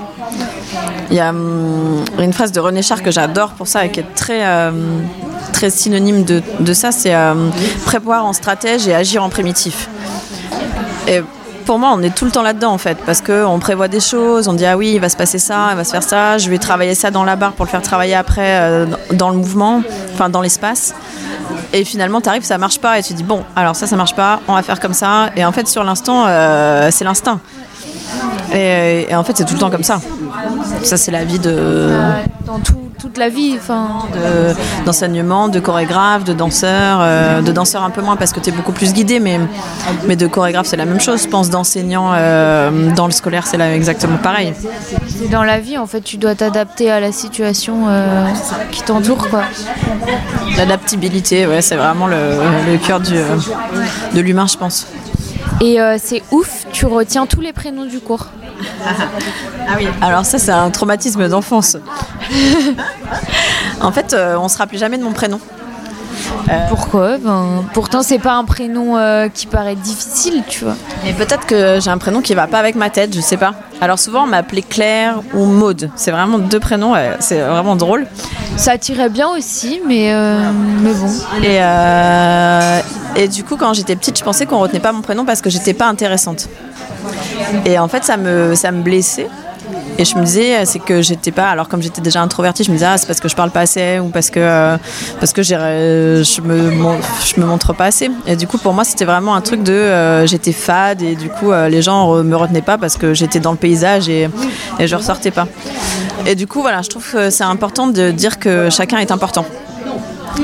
[1.11, 3.99] Il y a hum, une phrase de René Char que j'adore pour ça et qui
[3.99, 4.71] est très euh,
[5.51, 7.49] très synonyme de, ça, c'est euh,
[7.85, 9.89] prévoir en stratège et agir en primitif.
[11.07, 11.21] Et
[11.65, 14.47] pour moi, on est tout le temps là-dedans en fait, parce qu'on prévoit des choses,
[14.47, 16.49] on dit ah oui, il va se passer ça, il va se faire ça, je
[16.49, 19.83] vais travailler ça dans la barre pour le faire travailler après euh, dans le mouvement,
[20.13, 20.95] enfin dans l'espace.
[21.73, 24.15] Et finalement, tu arrives, ça marche pas, et tu dis bon, alors ça, ça marche
[24.15, 25.29] pas, on va faire comme ça.
[25.35, 27.39] Et en fait, sur l'instant, euh, c'est l'instinct.
[28.53, 30.01] Et, et, en fait, c'est tout le temps comme ça.
[30.83, 31.91] Ça, c'est la vie de.
[32.45, 33.55] Dans tout, toute la vie.
[33.57, 34.03] Enfin,
[34.85, 38.51] d'enseignement, de, chorégraphe, de danseur, euh, de danseur un peu moins parce que tu es
[38.53, 39.39] beaucoup plus guidé, mais,
[40.07, 41.23] mais de chorégraphe c'est la même chose.
[41.23, 44.53] Je pense d'enseignant euh, dans le scolaire c'est exactement pareil.
[45.31, 48.27] Dans la vie en fait tu dois t'adapter à la situation euh,
[48.71, 49.43] qui t'entoure quoi.
[50.57, 52.17] L'adaptabilité, ouais, c'est vraiment le,
[52.71, 53.15] le cœur du,
[54.13, 54.87] de l'humain je pense.
[55.59, 58.27] Et c'est ouf, tu retiens tous les prénoms du cours.
[59.67, 59.87] Ah oui.
[60.01, 61.77] Alors ça, c'est un traumatisme d'enfance.
[63.81, 65.39] en fait, euh, on se rappelait jamais de mon prénom.
[66.49, 67.17] Euh, Pourquoi?
[67.17, 70.75] Ben, Pourtant, c'est pas un prénom euh, qui paraît difficile, tu vois.
[71.05, 73.53] Et peut-être que j'ai un prénom qui va pas avec ma tête, je sais pas.
[73.79, 75.89] Alors souvent, on m'appelait Claire ou Maude.
[75.95, 78.07] C'est vraiment deux prénoms, c'est vraiment drôle.
[78.57, 80.13] Ça tirait bien aussi, mais,
[80.81, 81.09] mais bon.
[81.43, 85.41] Et, et du coup, quand j'étais petite, je pensais qu'on retenait pas mon prénom parce
[85.41, 86.47] que j'étais pas intéressante.
[87.65, 89.27] Et en fait, ça me, ça me blessait.
[89.97, 91.49] Et je me disais, c'est que j'étais pas.
[91.49, 93.61] Alors, comme j'étais déjà introvertie, je me disais, ah, c'est parce que je parle pas
[93.61, 94.77] assez ou parce que, euh,
[95.19, 98.09] parce que je, me, je me montre pas assez.
[98.25, 99.73] Et du coup, pour moi, c'était vraiment un truc de.
[99.73, 103.39] Euh, j'étais fade et du coup, euh, les gens me retenaient pas parce que j'étais
[103.39, 104.29] dans le paysage et,
[104.79, 105.47] et je ressortais pas.
[106.25, 109.45] Et du coup, voilà, je trouve que c'est important de dire que chacun est important.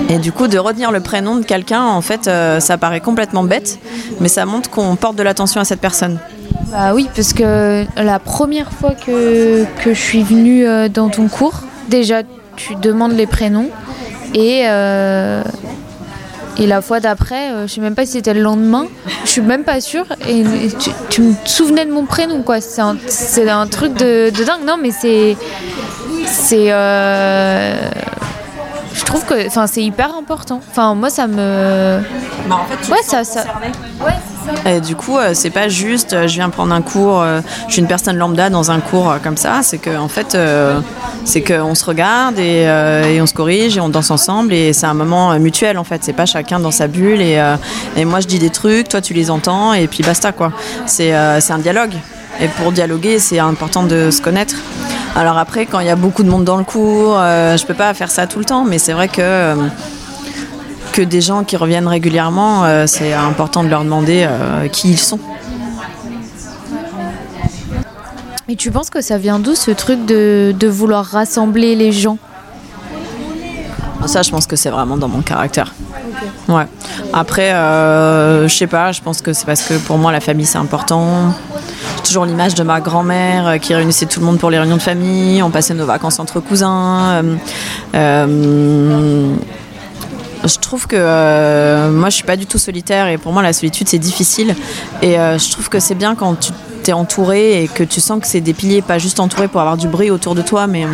[0.10, 3.80] Et du coup, de retenir le prénom de quelqu'un, en fait, ça paraît complètement bête,
[4.20, 6.20] mais ça montre qu'on porte de l'attention à cette personne.
[6.72, 11.30] Bah oui, parce que la première fois que, que je suis venue euh, dans ton
[11.30, 12.24] cours, déjà
[12.58, 13.70] tu demandes les prénoms
[14.34, 15.44] et, euh,
[16.58, 18.88] et la fois d'après, euh, je sais même pas si c'était le lendemain,
[19.24, 20.44] je suis même pas sûre et,
[21.10, 22.60] tu, me souvenais de mon prénom quoi.
[22.60, 22.98] C'est un,
[23.48, 24.66] un, truc de, de, dingue.
[24.66, 25.38] Non mais c'est
[26.26, 26.68] c'est
[28.94, 30.60] je trouve que enfin c'est hyper important.
[30.70, 32.02] Enfin moi ça me
[32.50, 33.46] bah en fait, ouais ça ça
[34.06, 34.12] ouais
[34.80, 37.82] du coup, euh, c'est pas juste, euh, je viens prendre un cours, euh, je suis
[37.82, 39.62] une personne lambda dans un cours comme ça.
[39.64, 40.38] C'est que en fait,
[41.26, 42.68] c'est qu'on se regarde et,
[43.22, 46.04] on se corrige et on danse ensemble et c'est un moment mutuel en fait.
[46.04, 47.42] C'est pas chacun dans sa bulle et,
[47.96, 50.52] et, moi je dis des trucs, toi tu les entends et puis basta quoi.
[50.86, 51.94] C'est un dialogue.
[52.40, 54.56] Et pour dialoguer, c'est important de se connaître.
[55.16, 57.94] Alors après, quand il y a beaucoup de monde dans le cours, je peux pas
[57.94, 59.56] faire ça tout le temps, mais c'est vrai que
[60.98, 64.98] que des gens qui reviennent régulièrement, euh, c'est important de leur demander euh, qui ils
[64.98, 65.20] sont.
[68.50, 72.18] Et tu penses que ça vient d'où ce truc de, vouloir rassembler les gens?
[74.08, 75.76] Ça, je pense que c'est vraiment dans mon caractère.
[76.48, 76.66] Ouais.
[77.14, 80.48] Après, euh, je sais pas, je pense que c'est parce que pour moi, la famille,
[80.48, 81.32] c'est important.
[81.98, 84.82] J'ai toujours l'image de ma grand-mère qui réunissait tout le monde pour les réunions de
[84.82, 85.44] famille.
[85.44, 87.22] On passait nos vacances entre cousins.
[90.43, 93.54] Je trouve que euh, moi je suis pas du tout solitaire et pour moi la
[93.54, 94.56] solitude c'est difficile.
[95.02, 96.52] Et euh, je trouve que c'est bien quand tu
[96.84, 99.78] t'es entouré et que tu sens que c'est des piliers pas juste entouré pour avoir
[99.78, 100.86] du bruit autour de toi mais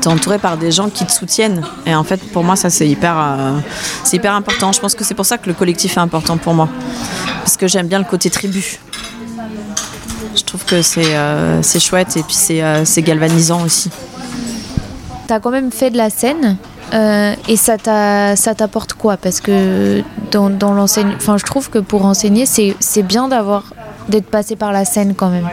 [0.00, 1.62] tu es entouré par des gens qui te soutiennent.
[1.86, 3.58] Et en fait pour moi ça c'est hyper euh,
[4.04, 4.72] c'est hyper important.
[4.72, 6.68] Je pense que c'est pour ça que le collectif est important pour moi.
[7.38, 8.78] Parce que j'aime bien le côté tribu.
[10.36, 13.90] Je trouve que c'est euh, chouette et puis c'est euh, c'est galvanisant aussi.
[15.26, 16.56] T'as quand même fait de la scène?
[16.94, 19.16] Euh, et ça t'a- ça t'apporte quoi?
[19.16, 23.72] Parce que dans, l'enseignement, je trouve que pour enseigner, c'est bien d'avoir
[24.08, 25.48] d'être passé par la scène quand même.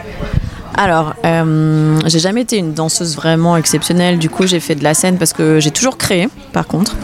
[0.76, 4.18] Alors, euh, j'ai jamais été une danseuse vraiment exceptionnelle.
[4.18, 6.96] Du coup, j'ai fait de la scène parce que j'ai toujours créé, par contre.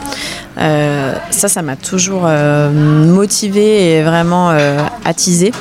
[0.58, 2.70] Euh, ça, ça m'a toujours euh,
[3.06, 4.50] motivée et vraiment
[5.04, 5.52] attisée.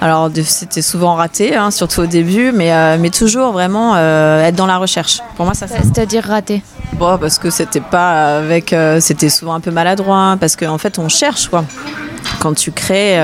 [0.00, 4.54] Alors, c'était souvent raté, hein, surtout au début, mais, euh, mais toujours vraiment euh, être
[4.54, 5.20] dans la recherche.
[5.36, 6.62] Pour moi, ça, c'est C'est-à-dire raté.
[6.92, 8.72] Bon, parce que c'était pas avec.
[8.72, 11.64] euh, c'était souvent un peu maladroit, parce qu'en fait, on cherche, quoi.
[12.40, 13.18] Quand tu crées,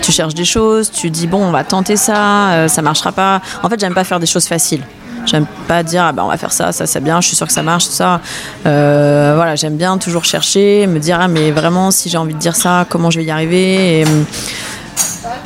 [0.00, 3.42] tu cherches des choses, tu dis, bon, on va tenter ça, ça marchera pas.
[3.62, 4.82] En fait, j'aime pas faire des choses faciles.
[5.26, 7.46] J'aime pas dire, ah ben, on va faire ça, ça, c'est bien, je suis sûre
[7.46, 8.20] que ça marche, tout ça.
[8.64, 12.38] Euh, voilà, j'aime bien toujours chercher, me dire, ah, mais vraiment, si j'ai envie de
[12.38, 14.04] dire ça, comment je vais y arriver et,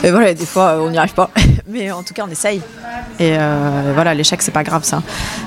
[0.05, 1.31] et voilà, des fois, on n'y arrive pas.
[1.69, 2.61] Mais en tout cas, on essaye.
[3.19, 5.03] Et euh, voilà, l'échec, c'est pas grave, ça.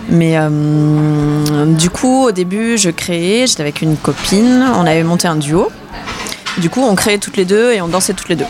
[0.10, 5.28] Mais euh, du coup, au début, je créais, j'étais avec une copine, on avait monté
[5.28, 5.70] un duo.
[6.58, 8.46] Du coup, on créait toutes les deux et on dansait toutes les deux.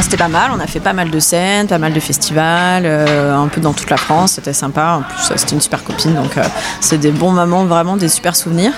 [0.00, 3.36] C'était pas mal, on a fait pas mal de scènes, pas mal de festivals, euh,
[3.36, 5.00] un peu dans toute la France, c'était sympa.
[5.00, 6.44] En plus, c'était une super copine, donc euh,
[6.80, 8.72] c'est des bons moments, vraiment des super souvenirs.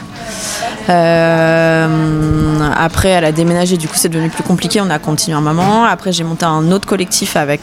[0.88, 4.80] Euh, après, elle a déménagé, du coup, c'est devenu plus compliqué.
[4.80, 5.84] On a continué un moment.
[5.84, 7.60] Après, j'ai monté un autre collectif avec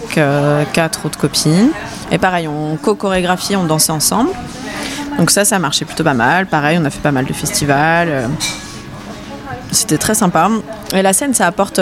[0.73, 1.69] quatre autres copines.
[2.11, 4.29] Et pareil, on co-chorégraphie, on dansait ensemble.
[5.17, 6.45] Donc ça, ça marchait plutôt pas mal.
[6.45, 8.29] Pareil, on a fait pas mal de festivals.
[9.71, 10.49] C'était très sympa.
[10.93, 11.79] Et la scène, ça apporte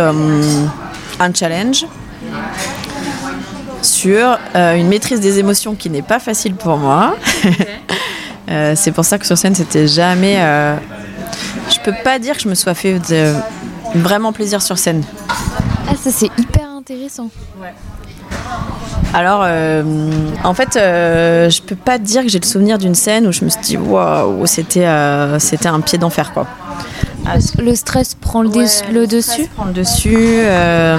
[1.19, 1.85] un challenge
[3.81, 7.15] sur euh, une maîtrise des émotions qui n'est pas facile pour moi.
[8.51, 10.35] Euh, c'est pour ça que sur scène, c'était jamais.
[10.39, 10.75] euh,
[11.73, 13.33] Je peux pas dire que je me sois fait de-
[13.95, 15.01] vraiment plaisir sur scène.
[15.89, 17.29] Ah ça c'est hyper intéressant.
[19.13, 19.81] Alors, euh,
[20.43, 23.49] en fait, je peux pas dire que j'ai le souvenir d'une scène où je me
[23.49, 24.87] suis dit waouh, c'était
[25.39, 26.45] c'était un pied d'enfer quoi.
[27.25, 28.49] Ah, Le stress prend le,
[28.91, 29.47] le dessus.
[29.55, 30.15] prend le dessus.
[30.17, 30.97] euh,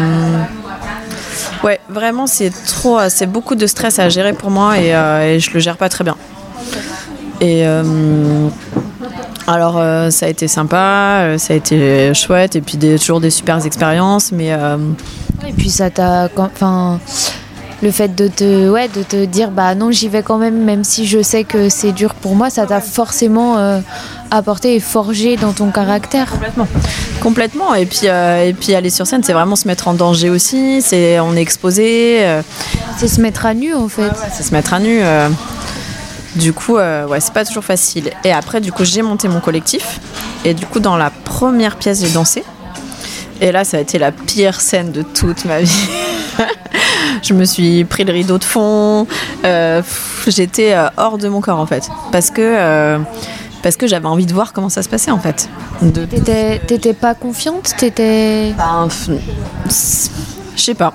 [1.62, 5.40] Ouais, vraiment, c'est trop, c'est beaucoup de stress à gérer pour moi et, euh, et
[5.40, 6.16] je le gère pas très bien.
[7.40, 8.48] Et euh,
[9.46, 13.30] alors, euh, ça a été sympa, ça a été chouette et puis des, toujours des
[13.30, 14.48] super expériences, mais
[15.46, 17.00] Et puis ça t'a, enfin,
[17.84, 20.82] le fait de te, ouais, de te dire bah non j'y vais quand même, même
[20.82, 23.78] si je sais que c'est dur pour moi, ça t'a forcément euh,
[24.30, 26.30] apporté et forgé dans ton caractère.
[26.32, 26.66] Complètement.
[27.20, 27.74] Complètement.
[27.74, 30.82] Et puis, euh, et puis aller sur scène, c'est vraiment se mettre en danger aussi.
[30.82, 32.18] C'est, on est exposé.
[32.24, 32.42] euh,
[32.98, 34.10] C'est se mettre à nu en fait.
[34.32, 34.98] c'est se mettre à nu.
[35.02, 35.28] euh.
[36.36, 38.10] du coup, euh, ouais, c'est pas toujours facile.
[38.24, 40.00] Et après, du coup, j'ai monté mon collectif.
[40.44, 42.42] Et du coup, dans la première pièce, j'ai dansé.
[43.40, 45.88] Et là, ça a été la pire scène de toute ma vie.
[47.22, 49.06] je me suis pris le rideau de fond.
[49.44, 49.82] Euh,
[50.26, 52.98] j'étais euh, hors de mon corps en fait, parce que euh,
[53.62, 55.48] parce que j'avais envie de voir comment ça se passait en fait.
[56.66, 58.52] T'étais, pas confiante, t'étais.
[58.56, 58.88] ben,
[60.56, 60.92] je sais pas.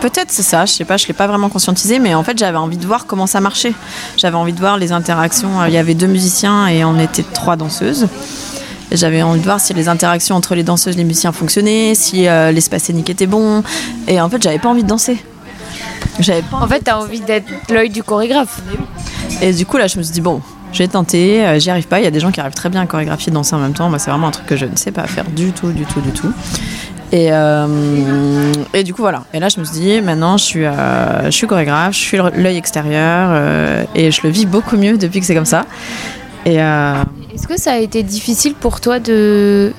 [0.00, 2.58] Peut-être c'est ça, je sais pas, je l'ai pas vraiment conscientisé, mais en fait j'avais
[2.58, 3.72] envie de voir comment ça marchait.
[4.16, 5.64] J'avais envie de voir les interactions.
[5.66, 8.08] Il y avait deux musiciens et on était trois danseuses.
[8.90, 11.94] Et J'avais envie de voir si les interactions entre les danseuses et les musiciens fonctionnaient,
[11.94, 13.62] si euh, l'espace scénique était bon.
[14.06, 15.18] Et en fait, j'avais pas envie de danser.
[16.20, 18.60] J'avais pas En fait, t'as envie d'être l'œil du chorégraphe.
[19.42, 20.40] et du coup, là, je me suis dit, bon,
[20.72, 22.00] j'ai tenté, euh, j'y arrive pas.
[22.00, 23.88] Il y a des gens qui arrivent très bien à chorégraphier, danser en même temps.
[23.88, 26.00] Moi, c'est vraiment un truc que je ne sais pas faire du tout, du tout,
[26.00, 26.32] du tout.
[27.12, 29.24] Et, euh, et du coup, voilà.
[29.32, 32.18] Et là, je me suis dit, maintenant, je suis, euh, je suis chorégraphe, je suis
[32.36, 35.66] l'œil extérieur et je le vis beaucoup mieux depuis que c'est comme ça.
[36.44, 36.58] Et
[37.36, 39.74] Est-ce que ça a été difficile pour toi de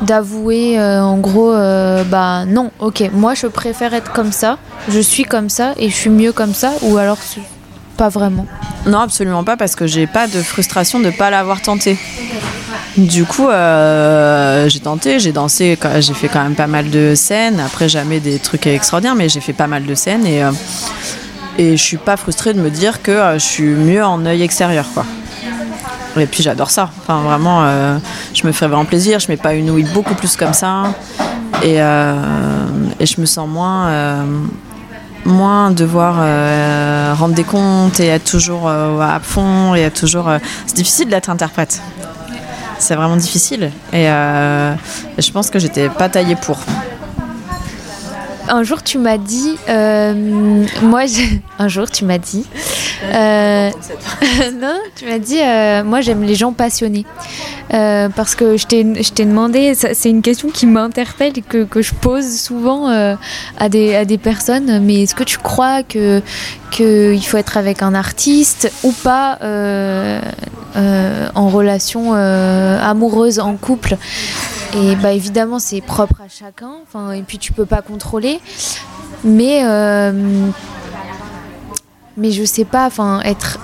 [0.00, 4.56] d'avouer euh, en gros euh, bah non ok moi je préfère être comme ça
[4.88, 7.18] je suis comme ça et je suis mieux comme ça ou alors
[7.98, 8.46] pas vraiment?
[8.86, 11.96] Non, absolument pas, parce que j'ai pas de frustration de pas l'avoir tenté.
[12.96, 17.60] Du coup, euh, j'ai tenté, j'ai dansé, j'ai fait quand même pas mal de scènes.
[17.60, 20.42] Après, jamais des trucs extraordinaires, mais j'ai fait pas mal de scènes et,
[21.56, 24.86] et je suis pas frustrée de me dire que je suis mieux en œil extérieur,
[24.92, 25.06] quoi.
[26.16, 26.90] Et puis j'adore ça.
[27.00, 27.98] Enfin, vraiment, euh,
[28.34, 29.18] je me fais vraiment plaisir.
[29.18, 30.84] Je m'épanouis beaucoup plus comme ça.
[31.62, 32.14] Et, euh,
[33.00, 34.24] et je me sens moins, euh,
[35.24, 36.16] moins devoir
[37.16, 40.30] rendre des comptes et être toujours à fond et être toujours.
[40.66, 41.80] C'est difficile d'être interprète.
[42.78, 43.70] c'est vraiment difficile.
[43.92, 46.58] Et je pense que j'étais pas taillée pour
[48.48, 51.02] un jour tu m'as dit, euh, moi,
[51.58, 52.44] un jour tu m'as dit,
[53.04, 53.70] euh,
[54.60, 57.06] non, tu m'as dit, euh, moi j'aime les gens passionnés.
[57.70, 63.68] parce que je t'ai demandé, c'est une question qui m'interpelle que, je pose souvent à,
[63.68, 66.22] des, personnes, mais est-ce que tu crois que
[66.70, 69.38] qu'il faut être avec un artiste ou pas
[71.34, 73.96] en relation amoureuse, en couple?
[74.76, 76.72] Et bah évidemment, c'est propre à chacun.
[77.14, 78.33] Et puis tu peux pas contrôler.
[79.24, 80.12] Mais euh,
[82.16, 82.86] mais je sais pas.
[82.86, 83.58] Enfin, être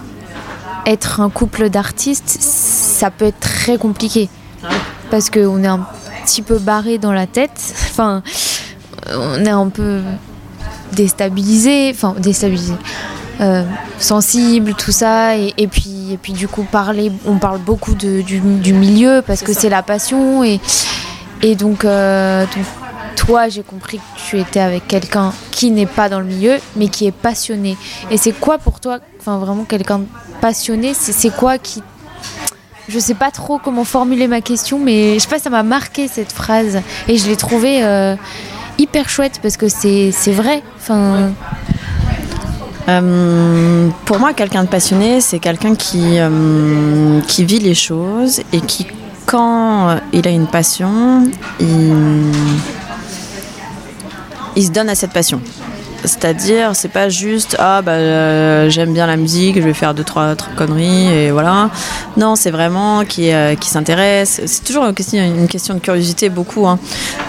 [0.86, 4.28] être un couple d'artistes, ça peut être très compliqué
[5.10, 5.86] parce qu'on est un
[6.24, 7.74] petit peu barré dans la tête.
[7.90, 8.22] Enfin,
[9.12, 10.00] on est un peu
[10.92, 11.90] déstabilisé.
[11.94, 12.74] Enfin, déstabilisé.
[13.40, 13.64] Euh,
[13.98, 18.38] sensible, tout ça, et, puis et puis du coup parler, on parle beaucoup de, du,
[18.38, 20.60] du, milieu parce que c'est la passion et
[21.42, 22.64] et donc, euh, donc
[23.16, 26.88] toi, j'ai compris que tu étais avec quelqu'un qui n'est pas dans le milieu, mais
[26.88, 27.76] qui est passionné.
[28.10, 30.02] Et c'est quoi pour toi, enfin vraiment quelqu'un
[30.40, 31.82] passionné, c'est quoi qui
[32.88, 36.08] je sais pas trop comment formuler ma question, mais je sais pas, ça m'a marqué
[36.08, 38.16] cette phrase et je l'ai trouvée euh,
[38.78, 40.62] hyper chouette parce que c'est vrai.
[40.76, 41.30] Enfin.
[42.88, 46.18] Euh, pour moi, quelqu'un de passionné, c'est quelqu'un qui,
[47.28, 48.88] qui vit les choses et qui
[49.30, 51.22] quand il a une passion,
[51.60, 51.94] il,
[54.56, 55.40] se donne à cette passion.
[56.02, 60.04] C'est-à-dire, c'est pas juste ah bah euh, j'aime bien la musique, je vais faire deux
[60.04, 61.68] trois, conneries et voilà.
[62.16, 64.40] Non, c'est vraiment qui euh, qui s'intéresse.
[64.46, 66.78] C'est toujours une question, de curiosité beaucoup, hein,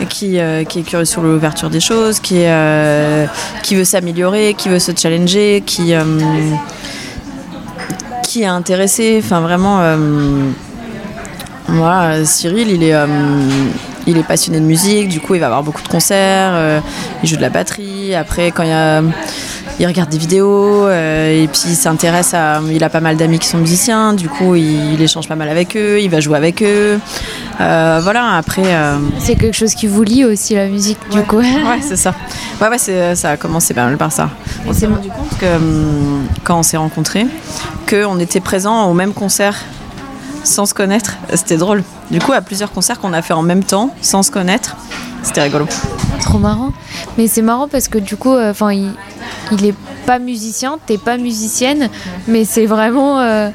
[0.08, 2.46] qui euh, qui est curieux sur l'ouverture des choses, qui
[3.62, 5.94] qui veut s'améliorer, qui veut se challenger, qui
[8.24, 9.22] qui est intéressé.
[9.22, 9.82] Enfin vraiment
[11.68, 12.96] moi, Cyril, il est,
[14.12, 16.80] il est passionné de musique, du coup, il va avoir beaucoup de concerts, euh,
[17.24, 18.14] il joue de la batterie.
[18.16, 19.02] Après, quand il, a,
[19.80, 22.62] il regarde des vidéos, euh, et puis il s'intéresse à.
[22.72, 25.76] Il a pas mal d'amis qui sont musiciens, du coup, il, échange pas mal avec
[25.76, 27.00] eux, il va jouer avec eux.
[27.58, 28.64] voilà, après.
[29.20, 31.40] C'est quelque chose qui vous lie aussi, la musique, du coup.
[31.40, 32.14] ouais, c'est ça.
[32.62, 34.30] Ouais, ouais, ça a commencé pas mal par ça.
[34.68, 37.26] On s'est rendu compte que, hum, quand on s'est rencontrés,
[37.90, 39.56] qu'on était présents au même concert
[40.44, 41.18] sans se connaître.
[41.34, 41.84] C'était drôle.
[42.10, 44.76] Du coup, à plusieurs concerts qu'on a fait en même temps, sans se connaître,
[45.24, 45.68] c'était rigolo.
[46.20, 46.72] Trop marrant.
[47.18, 48.94] Mais c'est marrant parce que du coup, euh, il,
[49.52, 49.76] il, est
[50.06, 51.90] pas musicien, t'es pas musicienne,
[52.28, 53.50] mais c'est vraiment euh,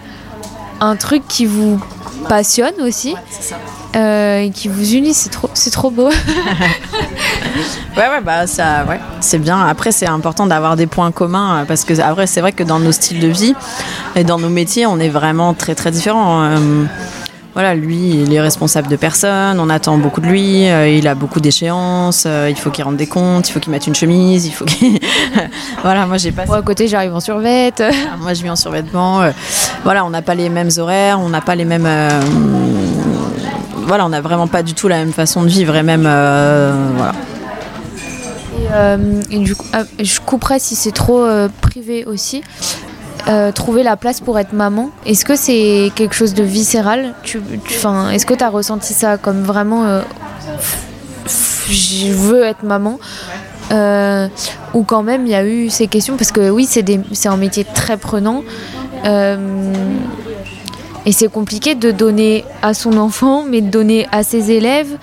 [0.80, 1.80] un truc qui vous
[2.28, 3.14] passionne aussi.
[3.30, 3.56] c'est ça.
[3.94, 6.08] Euh, et qui vous unit, c'est trop, c'est trop beau.
[7.96, 9.60] ouais, ouais, bah ça, ouais, c'est bien.
[9.66, 12.92] Après, c'est important d'avoir des points communs parce que après, c'est vrai que dans nos
[12.92, 13.54] styles de vie
[14.14, 16.42] et dans nos métiers, on est vraiment très très différents.
[16.42, 16.84] Euh,
[17.54, 21.14] voilà, lui, il est responsable de personne, on attend beaucoup de lui, euh, il a
[21.14, 24.52] beaucoup d'échéances, il faut qu'il rende des comptes, il faut qu'il mette une chemise, il
[24.52, 24.98] faut qu'il...
[25.82, 26.44] voilà, moi j'ai pas...
[26.44, 27.72] Moi à côté, j'arrive en survêt.
[28.20, 29.22] moi je vis en survêtement.
[29.84, 31.88] voilà, on n'a pas les mêmes horaires, on n'a pas les mêmes
[33.86, 36.72] voilà, on n'a vraiment pas du tout la même façon de vivre et même euh,
[36.96, 37.12] voilà.
[38.72, 42.42] Euh, et, du coup, ah, je couperais si c'est trop euh, privé aussi.
[43.54, 47.14] trouver la place pour être maman, est-ce que c'est quelque chose de viscéral?
[47.22, 47.40] Tu,
[48.12, 50.00] Est-ce que tu as ressenti ça comme vraiment
[51.68, 52.98] je veux être maman?
[54.74, 57.64] Ou quand même il y a eu ces questions parce que oui c'est un métier
[57.64, 58.42] très prenant
[61.06, 64.98] et c'est compliqué de donner à son enfant, mais de donner à ses élèves,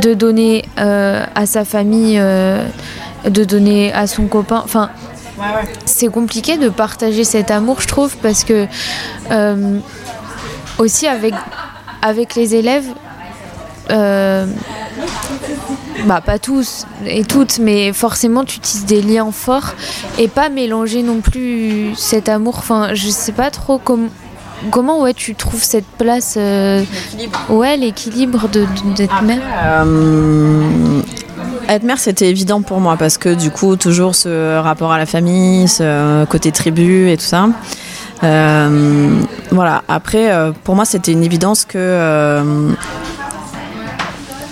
[0.00, 2.68] de donner euh, à sa famille, euh,
[3.24, 4.60] de donner à son copain.
[4.62, 4.90] Enfin,
[5.86, 8.66] c'est compliqué de partager cet amour, je trouve, parce que
[9.30, 9.78] euh,
[10.76, 11.32] aussi avec,
[12.02, 12.86] avec les élèves,
[16.04, 19.72] bah pas tous et toutes, mais forcément tu tisses des liens forts
[20.18, 22.56] et pas mélanger non plus cet amour.
[22.58, 24.08] Enfin, je sais pas trop comment
[24.70, 26.82] Comment ouais, tu trouves cette place euh,
[27.48, 31.00] Ouais, l'équilibre d'être mère euh,
[31.68, 35.06] Être mère, c'était évident pour moi parce que du coup, toujours ce rapport à la
[35.06, 37.48] famille, ce côté tribu et tout ça.
[38.24, 39.82] Euh, voilà.
[39.88, 40.30] Après,
[40.64, 42.74] pour moi, c'était une évidence que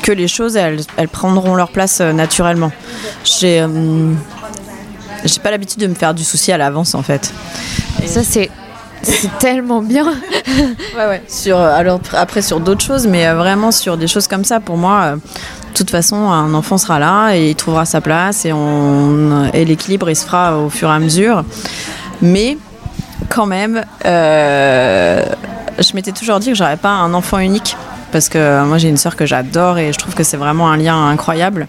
[0.02, 2.70] que les choses, elles, elles prendront leur place naturellement.
[3.24, 3.66] J'ai
[5.24, 7.32] j'ai pas l'habitude de me faire du souci à l'avance en fait.
[8.02, 8.50] Et ça, c'est
[9.02, 10.06] c'est tellement bien.
[10.06, 11.22] ouais, ouais.
[11.28, 14.60] Sur, euh, alors après sur d'autres choses, mais euh, vraiment sur des choses comme ça,
[14.60, 18.46] pour moi, euh, de toute façon, un enfant sera là et il trouvera sa place
[18.46, 18.52] et,
[19.64, 21.44] l'équilibre, il se fera au fur et à mesure.
[22.22, 22.56] Mais
[23.28, 25.24] quand même, je
[25.94, 27.76] m'étais toujours dit que j'aurais pas un enfant unique
[28.10, 30.78] parce que moi j'ai une sœur que j'adore et je trouve que c'est vraiment un
[30.78, 31.66] lien incroyable.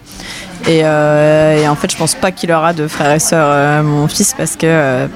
[0.66, 4.34] Et, euh, en fait, je pense pas qu'il aura de frères et sœurs, mon fils,
[4.36, 5.08] parce que,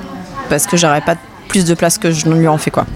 [0.49, 1.17] parce que j'aurais pas
[1.53, 2.87] plus de place que je ne lui en fais quoi.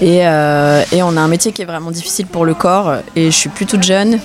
[0.00, 2.94] Et, euh, et, on a un métier qui est vraiment difficile pour le corps.
[3.14, 4.18] Et je suis plus toute jeune.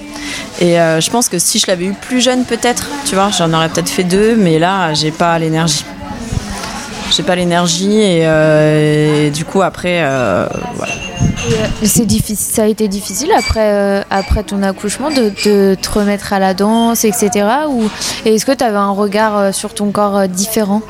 [0.59, 3.53] Et euh, je pense que si je l'avais eu plus jeune, peut-être, tu vois, j'en
[3.53, 4.36] aurais peut-être fait deux.
[4.36, 5.86] Mais là, j'ai pas l'énergie.
[7.15, 7.99] J'ai pas l'énergie.
[8.01, 10.03] Et, euh, du coup, après,
[10.76, 10.93] voilà.
[11.84, 16.39] C'est difficile, ça a été difficile après, après ton accouchement de, de, te remettre à
[16.39, 17.30] la danse, etc.
[17.70, 17.84] Ou
[18.26, 20.82] est-ce que tu avais un regard sur ton corps différent?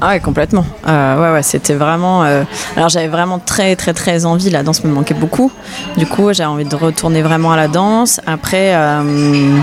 [0.00, 0.64] Ah ouais, complètement.
[0.86, 2.24] Euh, ouais, ouais, c'était vraiment.
[2.24, 2.42] Euh...
[2.76, 4.50] Alors j'avais vraiment très, très, très envie.
[4.50, 5.50] La danse me manquait beaucoup.
[5.96, 8.20] Du coup, j'ai envie de retourner vraiment à la danse.
[8.26, 9.58] Après, euh...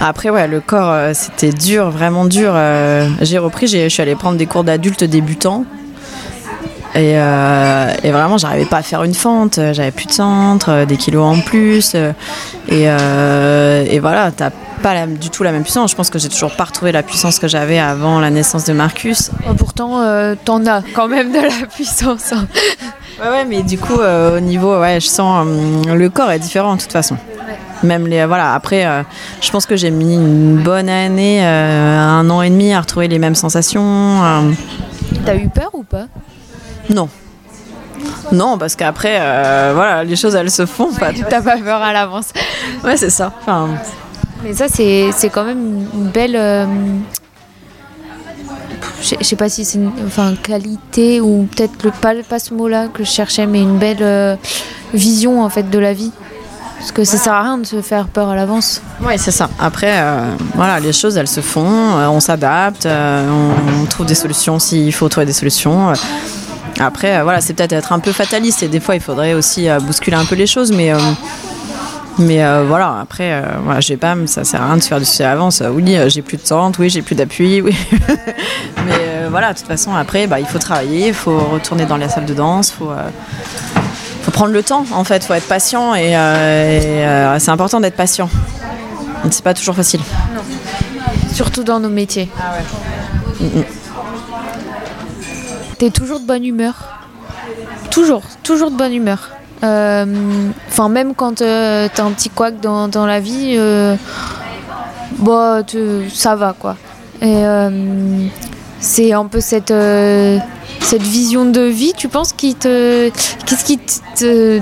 [0.00, 2.54] après, ouais, le corps, c'était dur, vraiment dur.
[3.22, 3.66] J'ai repris.
[3.66, 5.64] Je suis allée prendre des cours d'adultes débutants.
[6.94, 9.58] Et, et, vraiment, j'arrivais pas à faire une fente.
[9.72, 11.96] J'avais plus de centre, des kilos en plus.
[12.68, 14.50] Et, et voilà, t'as
[14.86, 15.90] pas la, du tout la même puissance.
[15.90, 18.72] Je pense que j'ai toujours pas retrouvé la puissance que j'avais avant la naissance de
[18.72, 19.32] Marcus.
[19.50, 22.32] Oh, pourtant, euh, t'en as quand même de la puissance.
[22.32, 22.46] Hein.
[23.20, 26.38] Ouais, ouais, mais du coup, euh, au niveau, ouais, je sens euh, le corps est
[26.38, 27.16] différent de toute façon.
[27.48, 27.58] Ouais.
[27.82, 28.54] Même les, voilà.
[28.54, 29.02] Après, euh,
[29.40, 33.18] je pense que j'ai mis une bonne année, un an et demi à retrouver les
[33.18, 34.54] mêmes sensations.
[35.24, 36.06] T'as eu peur ou pas?
[36.90, 37.08] Non.
[38.32, 40.92] Non, parce qu'après, euh, voilà, les choses elles se font.
[40.92, 42.32] Pas T'as pas peur à l'avance.
[42.84, 43.32] Ouais, c'est ça.
[43.40, 43.68] Enfin,
[44.46, 46.36] mais ça, c'est quand même une belle.
[46.36, 46.66] Euh,
[49.02, 52.88] je sais pas si c'est une enfin, qualité ou peut-être le pas, pas ce mot-là
[52.88, 54.36] que je cherchais, mais une belle euh,
[54.94, 56.12] vision en fait de la vie.
[56.78, 58.82] Parce que ça sert à rien de se faire peur à l'avance.
[59.00, 59.48] Oui, c'est ça.
[59.58, 64.58] Après, euh, voilà, les choses, elles se font, on s'adapte, on, on, trouve des solutions
[64.58, 65.92] s'il faut trouver des solutions.
[66.78, 70.16] Après, voilà, c'est peut-être être un peu fataliste et des fois, il faudrait aussi bousculer
[70.16, 70.92] un peu les choses, mais
[72.18, 74.98] mais euh, voilà, après, euh, voilà, j'ai pas, ça sert à rien de se faire
[74.98, 75.62] du sujet à l'avance.
[75.70, 77.76] Oui, j'ai plus de centre, oui, j'ai plus d'appui, oui.
[78.86, 81.96] Mais euh, voilà, de toute façon, après, bah, il faut travailler, il faut retourner dans
[81.96, 82.90] la salle de danse, il faut,
[84.22, 87.96] faut prendre le temps, en fait, il faut être patient et, et c'est important d'être
[87.96, 88.30] patient.
[89.30, 90.00] C'est pas toujours facile.
[90.34, 90.42] Non.
[91.32, 92.30] Surtout dans nos métiers.
[92.38, 93.46] Ah ouais.
[93.46, 93.64] Mm -mm.
[95.78, 96.74] T'es toujours de bonne humeur?
[97.90, 99.30] Toujours, toujours de bonne humeur.
[99.58, 103.96] Enfin, euh, même quand euh, t'as un petit couac dans, dans la vie, euh,
[105.18, 105.62] bah,
[106.12, 106.76] ça va quoi.
[107.22, 107.42] Et
[108.78, 109.72] c'est un peu cette,
[110.80, 113.08] cette vision de vie, tu penses, qui te.
[113.46, 114.60] Qu'est-ce qui te.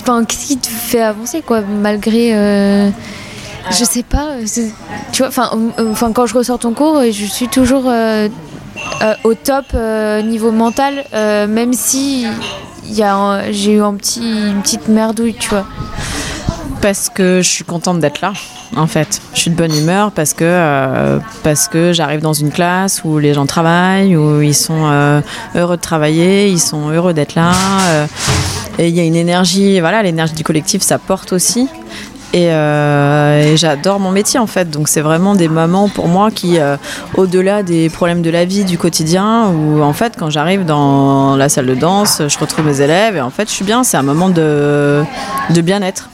[0.00, 2.30] Enfin, qu'est-ce qui te fait avancer quoi, malgré.
[3.70, 4.36] je sais pas,
[5.12, 8.28] tu vois, enfin, enfin, quand je ressors ton cours, je suis toujours euh,
[9.24, 12.26] au top euh, niveau mental, euh, même si
[12.84, 15.66] j'ai eu un petit, une petite merdouille, tu vois.
[16.80, 18.32] Parce que je suis contente d'être là,
[18.76, 19.22] en fait.
[19.34, 23.18] Je suis de bonne humeur parce que, euh, parce que j'arrive dans une classe où
[23.18, 25.20] les gens travaillent, où ils sont euh,
[25.54, 27.52] heureux de travailler, ils sont heureux d'être là.
[27.86, 28.06] Euh,
[28.78, 31.68] et il y a une énergie, voilà, l'énergie du collectif, ça porte aussi.
[32.34, 34.70] Et, euh, et j'adore mon métier en fait.
[34.70, 36.76] Donc c'est vraiment des moments pour moi qui, euh,
[37.14, 41.48] au-delà des problèmes de la vie, du quotidien, où en fait quand j'arrive dans la
[41.48, 43.84] salle de danse, je retrouve mes élèves et en fait je suis bien.
[43.84, 45.04] C'est un moment de
[45.50, 46.11] bien-être.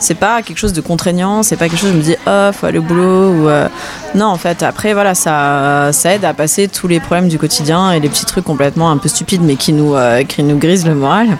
[0.00, 2.50] C'est pas quelque chose de contraignant, c'est pas quelque chose où je me dis oh
[2.52, 3.68] faut aller au boulot ou euh...
[4.14, 7.92] non en fait après voilà ça, ça aide à passer tous les problèmes du quotidien
[7.92, 10.86] et les petits trucs complètement un peu stupides mais qui nous, euh, qui nous grisent
[10.86, 11.38] le moral.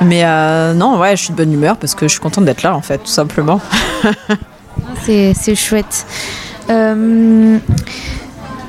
[0.00, 2.62] Mais euh, non ouais je suis de bonne humeur parce que je suis contente d'être
[2.62, 3.60] là en fait tout simplement.
[5.04, 6.06] c'est chouette.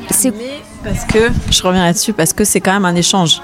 [0.10, 0.34] C'est
[0.84, 3.42] parce que je reviens là-dessus parce que c'est quand même un échange.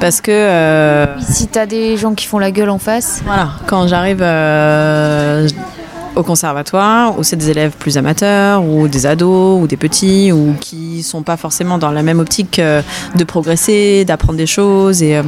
[0.00, 3.22] Parce que euh, si tu as des gens qui font la gueule en face.
[3.24, 5.48] voilà quand j'arrive euh,
[6.14, 10.54] au conservatoire où c'est des élèves plus amateurs ou des ados ou des petits ou
[10.60, 12.82] qui sont pas forcément dans la même optique euh,
[13.14, 15.20] de progresser d'apprendre des choses et,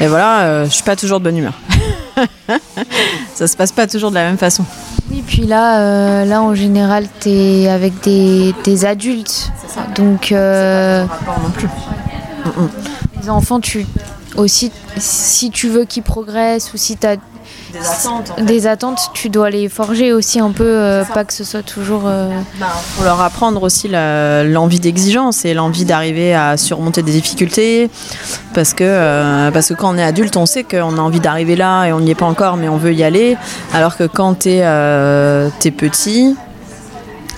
[0.00, 1.54] et voilà je suis pas toujours de bonne humeur
[3.46, 4.64] ça se passe pas toujours de la même façon
[5.10, 9.50] oui, puis là, euh, là en général, tu es avec des, des adultes.
[9.94, 10.32] Donc.
[10.32, 11.68] Euh, non plus.
[13.20, 13.86] Les enfants, tu
[14.36, 17.16] aussi, si tu veux qu'ils progressent ou si tu as
[17.72, 18.42] des attentes, en fait.
[18.42, 22.02] des attentes, tu dois les forger aussi un peu, euh, pas que ce soit toujours.
[22.06, 22.28] Euh...
[22.60, 22.66] Bah,
[22.96, 27.90] faut leur apprendre aussi l'envie d'exigence et l'envie d'arriver à surmonter des difficultés,
[28.54, 31.56] parce que euh, parce que quand on est adulte, on sait qu'on a envie d'arriver
[31.56, 33.36] là et on n'y est pas encore, mais on veut y aller,
[33.72, 36.36] alors que quand t'es es petit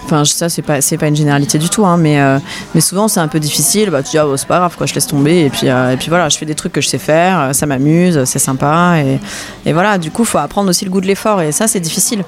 [0.05, 2.39] Enfin, ça, c'est pas, c'est pas une généralité du tout, hein, mais, euh,
[2.75, 3.89] mais souvent c'est un peu difficile.
[3.89, 5.47] Bah, tu dis, ah, oh, c'est pas grave, quoi, je laisse tomber.
[5.47, 7.53] Et puis, euh, et puis voilà, je fais des trucs que je sais faire, euh,
[7.55, 8.97] ça m'amuse, c'est sympa.
[8.99, 9.19] Et,
[9.65, 11.41] et voilà, du coup, il faut apprendre aussi le goût de l'effort.
[11.41, 12.23] Et ça, c'est difficile.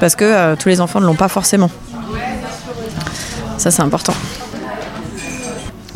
[0.00, 1.70] Parce que euh, tous les enfants ne l'ont pas forcément.
[3.58, 4.14] Ça, c'est important.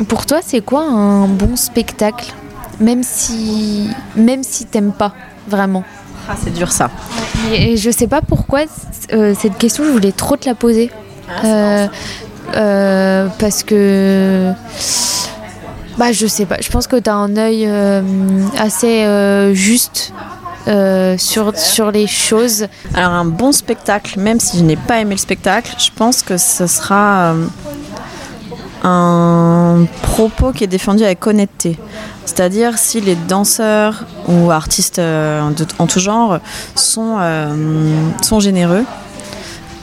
[0.07, 2.31] Pour toi, c'est quoi un bon spectacle
[2.79, 5.13] Même si, même si t'aimes pas
[5.47, 5.83] vraiment?
[6.29, 6.91] Ah, c'est dur ça.
[7.51, 8.61] Et, et je sais pas pourquoi
[9.13, 10.91] euh, cette question, je voulais trop te la poser.
[11.43, 11.87] Euh,
[12.55, 14.51] euh, parce que.
[15.97, 16.57] Bah, je sais pas.
[16.61, 18.01] Je pense que tu as un œil euh,
[18.59, 20.13] assez euh, juste
[20.67, 22.67] euh, sur, sur les choses.
[22.93, 26.37] Alors un bon spectacle, même si je n'ai pas aimé le spectacle, je pense que
[26.37, 27.45] ce sera euh,
[28.83, 31.77] un propos qui est défendu avec honnêteté.
[32.25, 36.39] C'est-à-dire si les danseurs ou artistes euh, de- en tout genre
[36.75, 37.55] sont, euh,
[38.21, 38.83] sont généreux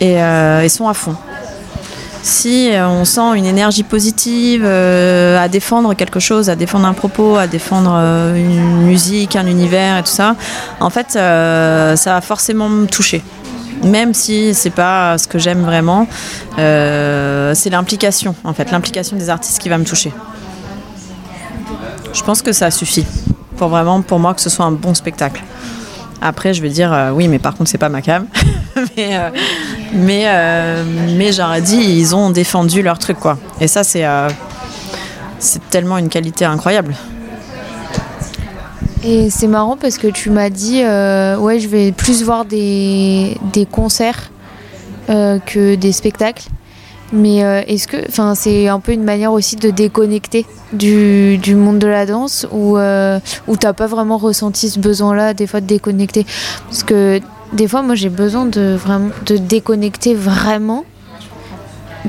[0.00, 1.16] et, euh, et sont à fond.
[2.24, 6.94] Si euh, on sent une énergie positive euh, à défendre quelque chose, à défendre un
[6.94, 10.34] propos, à défendre euh, une musique, un univers et tout ça,
[10.80, 13.22] en fait, ça va forcément me toucher.
[13.82, 16.08] Même si c'est pas ce que j'aime vraiment,
[16.56, 20.10] c'est l'implication, en fait, l'implication des artistes qui va me toucher.
[22.14, 23.04] Je pense que ça suffit
[23.58, 25.42] pour vraiment, pour moi, que ce soit un bon spectacle.
[26.22, 28.26] Après, je vais dire, oui, mais par contre, c'est pas ma cam.
[29.94, 30.84] mais, euh,
[31.16, 33.38] mais j'aurais dit, ils ont défendu leur truc, quoi.
[33.60, 34.28] Et ça, c'est euh,
[35.38, 36.94] c'est tellement une qualité incroyable.
[39.04, 43.36] Et c'est marrant parce que tu m'as dit, euh, ouais, je vais plus voir des,
[43.52, 44.30] des concerts
[45.06, 46.44] que des spectacles.
[47.12, 51.78] Mais est-ce que, enfin, c'est un peu une manière aussi de déconnecter du, du monde
[51.78, 56.24] de la danse ou où t'as pas vraiment ressenti ce besoin-là des fois de déconnecter?
[56.70, 57.20] Parce que
[57.54, 60.84] des fois, moi, j'ai besoin de vraiment de déconnecter vraiment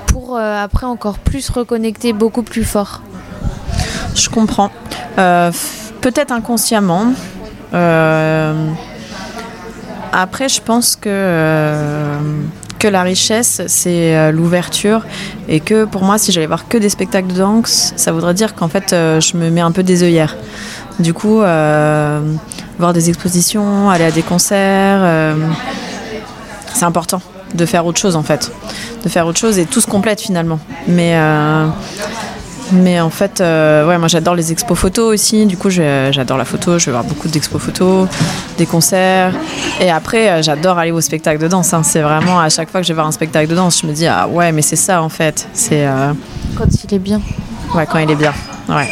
[0.08, 3.02] pour euh, après encore plus reconnecter beaucoup plus fort.
[4.16, 4.72] Je comprends.
[5.18, 5.52] Euh,
[6.02, 7.14] Peut-être inconsciemment.
[7.74, 8.70] Euh,
[10.14, 12.18] après, je pense que,
[12.78, 15.04] que la richesse, c'est l'ouverture.
[15.48, 18.54] Et que pour moi, si j'allais voir que des spectacles de danse, ça voudrait dire
[18.54, 20.38] qu'en fait, je me mets un peu des œillères.
[21.00, 21.41] Du coup,
[22.80, 25.36] voir des expositions, aller à des concerts, euh,
[26.73, 27.21] c'est important
[27.53, 28.51] de faire autre chose en fait.
[29.03, 30.59] De faire autre chose et tout se complète finalement.
[30.88, 31.11] Mais.
[31.15, 31.67] euh,
[32.71, 35.45] mais en fait, euh, ouais, moi j'adore les expos photos aussi.
[35.45, 36.80] Du coup, j'adore la photo.
[36.80, 38.07] Je vais voir beaucoup d'expos photos,
[38.57, 39.34] des concerts.
[39.80, 41.76] Et après, j'adore aller au spectacle de danse.
[41.76, 41.84] hein.
[41.84, 43.93] C'est vraiment à chaque fois que je vais voir un spectacle de danse, je me
[43.93, 45.47] dis ah ouais, mais c'est ça en fait.
[45.53, 46.11] C'est euh,
[46.57, 47.21] Quand il est bien.
[47.76, 48.34] ouais quand il est bien.
[48.67, 48.89] Ouais,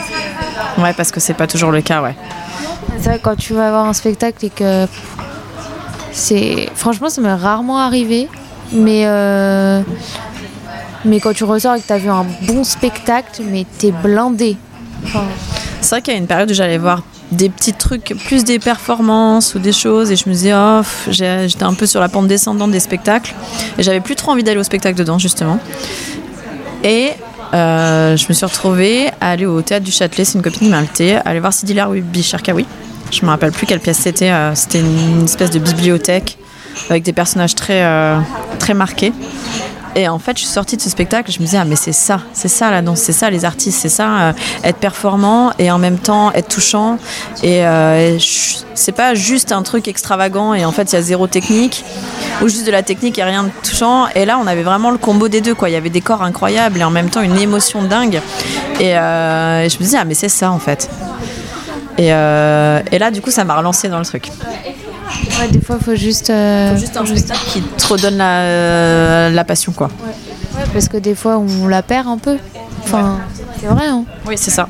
[0.78, 2.04] ouais parce que c'est pas toujours le cas.
[2.04, 2.16] Ouais.
[3.04, 4.88] Vrai, quand tu vas voir un spectacle et que.
[6.12, 6.70] C'est.
[6.76, 8.28] Franchement, ça m'est rarement arrivé.
[8.72, 9.04] Mais.
[9.06, 9.82] euh,
[11.06, 14.56] Mais quand tu ressors et que t'as vu un bon spectacle, mais t'es blindé.
[15.06, 15.26] Enfin,
[15.82, 17.02] C'est vrai qu'il y a une période où j'allais voir
[17.34, 21.64] des petits trucs, plus des performances ou des choses, et je me disais, oh, j'étais
[21.64, 23.34] un peu sur la pente descendante des spectacles,
[23.78, 25.60] et j'avais plus trop envie d'aller au spectacle dedans, justement.
[26.84, 27.10] Et
[27.54, 30.70] euh, je me suis retrouvée à aller au théâtre du Châtelet, c'est une copine qui
[30.70, 32.66] m'a invitée, à aller voir Sidi Larbi Cherkaoui.
[33.14, 36.38] Je me rappelle plus quelle pièce c'était, euh, c'était une espèce de bibliothèque
[36.90, 38.20] avec des personnages très, euh,
[38.60, 39.14] très marqués.
[39.96, 41.92] Et en fait, je suis sortie de ce spectacle, je me disais, ah, mais c'est
[41.92, 44.34] ça, c'est ça la danse, c'est ça les artistes, c'est ça, euh,
[44.64, 46.98] être performant et en même temps être touchant.
[47.44, 48.18] Et, euh, et
[48.74, 51.86] c'est pas juste un truc extravagant et en fait, il y a zéro technique,
[52.42, 54.08] ou juste de la technique et rien de touchant.
[54.16, 55.70] Et là, on avait vraiment le combo des deux, quoi.
[55.70, 58.20] Il y avait des corps incroyables et en même temps une émotion dingue.
[58.80, 60.90] Et, et je me disais, ah, mais c'est ça en fait.
[61.98, 64.30] Et, euh, et là, du coup, ça m'a relancé dans le truc.
[65.40, 66.30] ouais, des fois, faut juste.
[66.30, 69.88] euh, Juste un spectacle qui te redonne la, euh, la passion, quoi.
[70.06, 72.38] ouais, parce que des fois, on la perd un peu.
[72.84, 73.20] Enfin,
[73.60, 74.04] c'est vrai, hein.
[74.28, 74.68] Oui, c'est ça.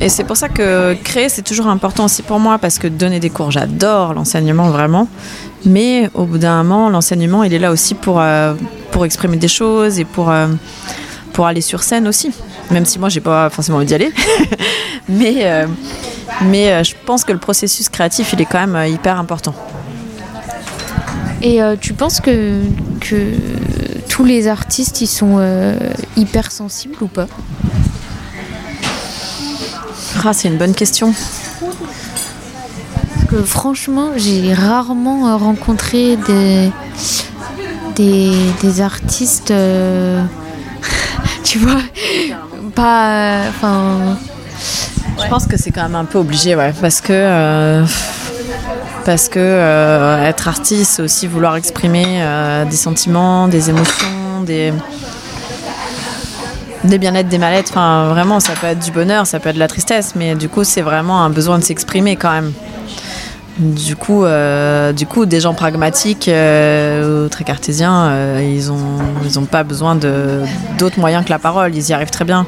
[0.00, 3.20] Et c'est pour ça que créer, c'est toujours important aussi pour moi, parce que donner
[3.20, 5.06] des cours, j'adore l'enseignement vraiment.
[5.64, 8.54] Mais au bout d'un moment, l'enseignement, il est là aussi pour, euh,
[8.90, 10.30] pour exprimer des choses et pour,
[11.34, 12.30] pour aller sur scène aussi.
[12.70, 14.12] Même si moi, j'ai pas forcément envie d'y aller.
[15.08, 15.66] mais euh,
[16.42, 19.54] mais euh, je pense que le processus créatif, il est quand même euh, hyper important.
[21.42, 22.62] Et tu penses que,
[23.02, 23.34] que
[24.08, 25.46] tous les artistes, ils sont
[26.16, 27.26] hyper sensibles ou pas?
[30.24, 31.12] Ah, c'est une bonne question.
[33.12, 36.72] Parce que franchement, j'ai rarement rencontré des,
[37.94, 38.32] des,
[38.62, 39.52] des artistes,
[41.54, 41.80] tu vois,
[42.74, 43.10] pas.
[43.10, 44.16] euh, Enfin.
[45.22, 47.84] Je pense que c'est quand même un peu obligé, ouais, parce que euh,
[49.04, 52.20] parce que euh, être artiste, c'est aussi vouloir exprimer
[52.68, 54.72] des sentiments, des émotions, des
[56.82, 57.70] des bien-être, des mal-être.
[57.70, 60.48] Enfin, vraiment, ça peut être du bonheur, ça peut être de la tristesse, mais du
[60.48, 62.52] coup, c'est vraiment un besoin de s'exprimer quand même.
[63.58, 69.38] Du coup, euh, du coup, des gens pragmatiques euh, très cartésiens, euh, ils n'ont ils
[69.38, 71.74] ont pas besoin d'autres moyens que la parole.
[71.74, 72.46] Ils y arrivent très bien.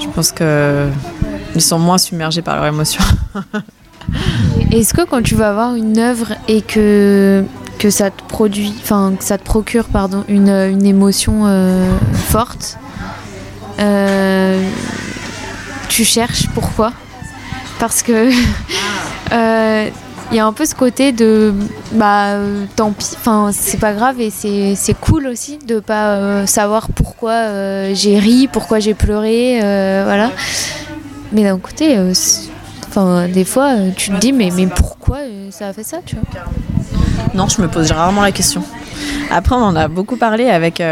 [0.00, 3.04] Je pense qu'ils sont moins submergés par leurs émotions.
[4.72, 7.44] Est-ce que quand tu vas voir une œuvre et que
[7.78, 11.44] que ça te produit, enfin que ça te procure pardon une, une émotion
[12.14, 12.78] forte,
[15.88, 16.92] tu cherches pourquoi?
[17.78, 18.30] Parce que
[19.30, 19.88] il euh,
[20.32, 21.54] y a un peu ce côté de
[21.92, 22.36] bah
[22.76, 27.32] tant pis enfin c'est pas grave et c'est cool aussi de pas euh, savoir pourquoi
[27.32, 30.30] euh, j'ai ri pourquoi j'ai pleuré voilà.
[31.32, 31.98] Mais d'un côté
[32.88, 35.18] enfin des fois tu te dis mais mais pourquoi
[35.50, 36.24] ça a fait ça tu vois?
[37.34, 38.62] Non je me pose rarement la question.
[39.30, 40.82] Après on en a beaucoup parlé avec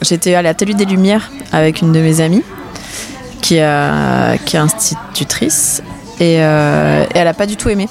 [0.00, 2.44] j'étais à l'atelier des lumières avec une de mes amies
[3.42, 3.58] qui,
[4.46, 5.82] qui est institutrice
[6.22, 7.88] et, elle a pas du tout aimé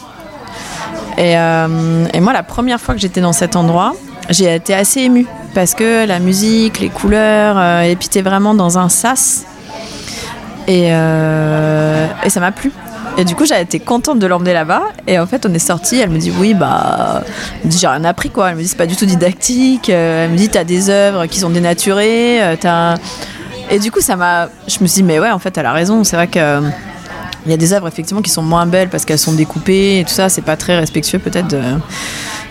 [1.21, 3.93] euh, et, moi, la première fois que j'étais dans cet endroit,
[4.29, 8.53] j'ai été assez émue parce que la musique, les couleurs, euh, et puis t'es vraiment
[8.53, 9.45] dans un sas.
[10.67, 12.71] Et, euh, ça m'a plu.
[13.17, 14.83] Et du coup, j'ai été contente de l'emmener là-bas.
[15.05, 15.99] Et en fait, on est sorti.
[15.99, 17.23] Elle me dit oui, bah,
[17.69, 18.49] j'ai rien appris quoi.
[18.49, 19.89] Elle me dit c'est pas du tout didactique.
[19.89, 22.39] Elle me dit t'as des œuvres qui sont dénaturées.
[23.69, 24.47] Et du coup, ça m'a.
[24.65, 26.05] Je me suis dit mais ouais, en fait, elle a raison.
[26.05, 26.61] C'est vrai que
[27.45, 30.03] il y a des œuvres effectivement qui sont moins belles parce qu'elles sont découpées et
[30.03, 31.55] tout ça, c'est pas très respectueux peut-être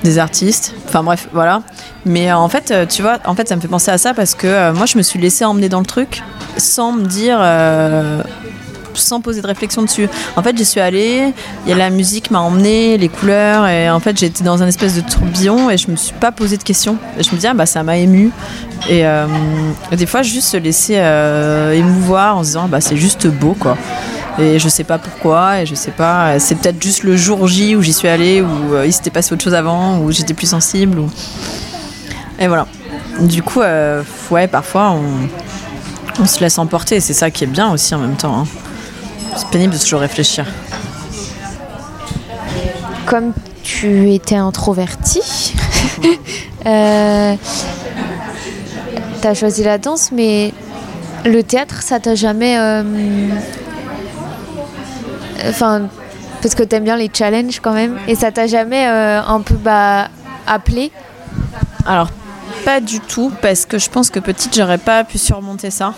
[0.02, 0.74] des artistes.
[0.86, 1.62] Enfin bref, voilà.
[2.06, 4.14] Mais euh, en fait, euh, tu vois, en fait, ça me fait penser à ça
[4.14, 6.22] parce que euh, moi, je me suis laissée emmener dans le truc
[6.56, 7.40] sans me dire,
[8.94, 10.08] sans poser de réflexion dessus.
[10.36, 11.32] En fait, j'y suis allée,
[11.66, 14.96] y a la musique m'a emmenée, les couleurs, et en fait, j'étais dans un espèce
[14.96, 16.98] de tourbillon et je me suis pas posé de questions.
[17.18, 18.30] Je me dis, ah, bah ça m'a ému.
[18.90, 19.04] Et
[19.92, 20.94] des fois, juste se laisser
[21.74, 23.78] émouvoir en se disant, bah c'est juste beau, quoi.
[24.40, 27.76] Et je sais pas pourquoi, et je sais pas, c'est peut-être juste le jour J
[27.76, 30.46] où j'y suis allée, où euh, il s'était passé autre chose avant, où j'étais plus
[30.46, 30.98] sensible.
[30.98, 31.10] Ou...
[32.38, 32.66] Et voilà.
[33.20, 34.92] Du coup, euh, ouais, parfois
[36.18, 38.40] on, se laisse emporter, c'est ça qui est bien aussi en même temps.
[38.40, 38.46] Hein.
[39.36, 40.46] C'est pénible de toujours réfléchir.
[43.04, 45.54] Comme tu étais introverti,
[46.66, 47.34] euh,
[49.20, 50.54] tu as choisi la danse, mais
[51.26, 52.56] le théâtre, ça t'a jamais
[55.48, 55.82] Enfin,
[56.42, 57.96] parce que t'aimes bien les challenges quand même.
[58.08, 60.08] Et ça t'a jamais euh, un peu bah,
[60.46, 60.90] appelé?
[61.86, 62.10] Alors,
[62.64, 65.94] pas du tout, parce que je pense que petite, j'aurais pas pu surmonter ça.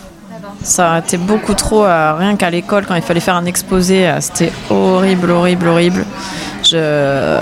[0.62, 4.06] Ça a été beaucoup trop, euh, rien qu'à l'école, quand il fallait faire un exposé,
[4.06, 6.04] euh, c'était horrible, horrible, horrible
[6.72, 7.40] je,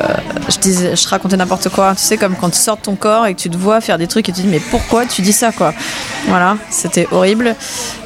[0.48, 1.94] je, disais, je racontais n'importe quoi.
[1.94, 3.98] Tu sais, comme quand tu sors de ton corps et que tu te vois faire
[3.98, 5.72] des trucs et tu te dis, mais pourquoi tu dis ça, quoi?
[6.28, 7.54] Voilà, c'était horrible.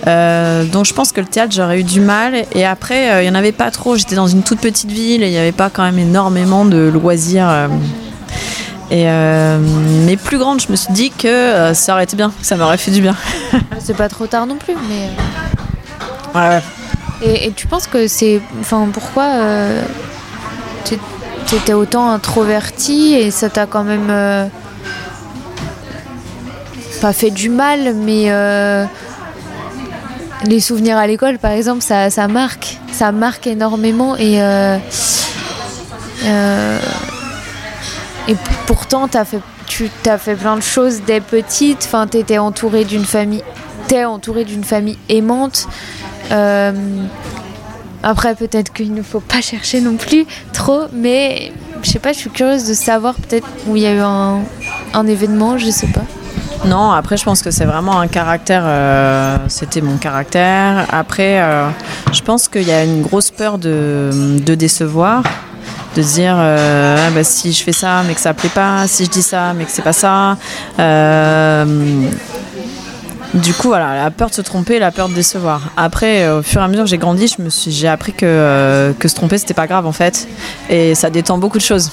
[0.07, 2.45] Euh, donc je pense que le théâtre, j'aurais eu du mal.
[2.53, 3.97] Et après, euh, il y n'y en avait pas trop.
[3.97, 6.89] J'étais dans une toute petite ville et il n'y avait pas quand même énormément de
[6.89, 7.49] loisirs.
[7.49, 7.69] Euh.
[8.91, 9.07] et
[10.07, 12.91] mais plus grande, je me suis dit que ça aurait été bien, ça m'aurait fait
[12.91, 13.17] du bien.
[13.79, 15.09] c'est pas trop tard non plus, mais.
[16.39, 16.63] Ouais, ouais.
[17.23, 18.41] Et, et, tu penses que c'est.
[18.61, 19.25] Enfin, pourquoi
[21.47, 24.47] tu étais autant introverti et ça t'a quand même euh,
[27.01, 28.85] pas fait du mal, mais euh,
[30.45, 34.79] les souvenirs à l'école, par exemple, ça, ça, marque, ça marque énormément et euh,
[38.27, 38.37] et
[38.67, 41.85] pourtant as fait, tu as fait plein de choses dès petite.
[41.85, 43.43] Enfin, t'étais entourée d'une famille,
[43.89, 45.69] t'es entourée d'une famille aimante.
[48.07, 51.53] Après, peut-être qu'il ne faut pas chercher non plus trop, mais
[51.83, 55.07] je sais pas, je suis curieuse de savoir peut-être où il y a eu un,
[55.07, 56.03] événement, je sais pas.
[56.67, 58.63] Non, après, je pense que c'est vraiment un caractère.
[58.67, 60.87] Euh, c'était mon caractère.
[60.93, 61.67] Après, euh,
[62.13, 64.11] je pense qu'il y a une grosse peur de,
[64.55, 65.23] décevoir
[65.97, 69.05] de dire euh, ah, bah, si je fais ça mais que ça plaît pas, si
[69.05, 70.37] je dis ça mais que c'est pas ça.
[73.35, 75.73] Du coup, voilà, la peur de se tromper, la peur de décevoir.
[75.77, 78.25] Après, euh, au fur et à mesure j'ai grandi, je me suis, j'ai appris que,
[78.25, 80.29] euh, que se tromper, c'était pas grave en fait.
[80.71, 81.91] Et ça détend beaucoup de choses.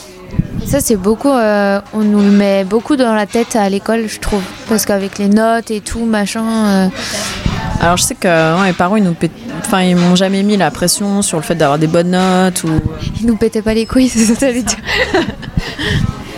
[0.67, 1.31] Ça, c'est beaucoup.
[1.31, 4.43] Euh, on nous le met beaucoup dans la tête à l'école, je trouve.
[4.69, 6.91] Parce qu'avec les notes et tout, machin.
[7.81, 9.15] Alors, je sais que mes parents, ils nous
[9.65, 12.63] enfin, ils m'ont jamais mis la pression sur le fait d'avoir des bonnes notes.
[12.63, 12.69] ou.
[13.19, 14.77] Ils nous pétaient pas les couilles, c'est ça que dire.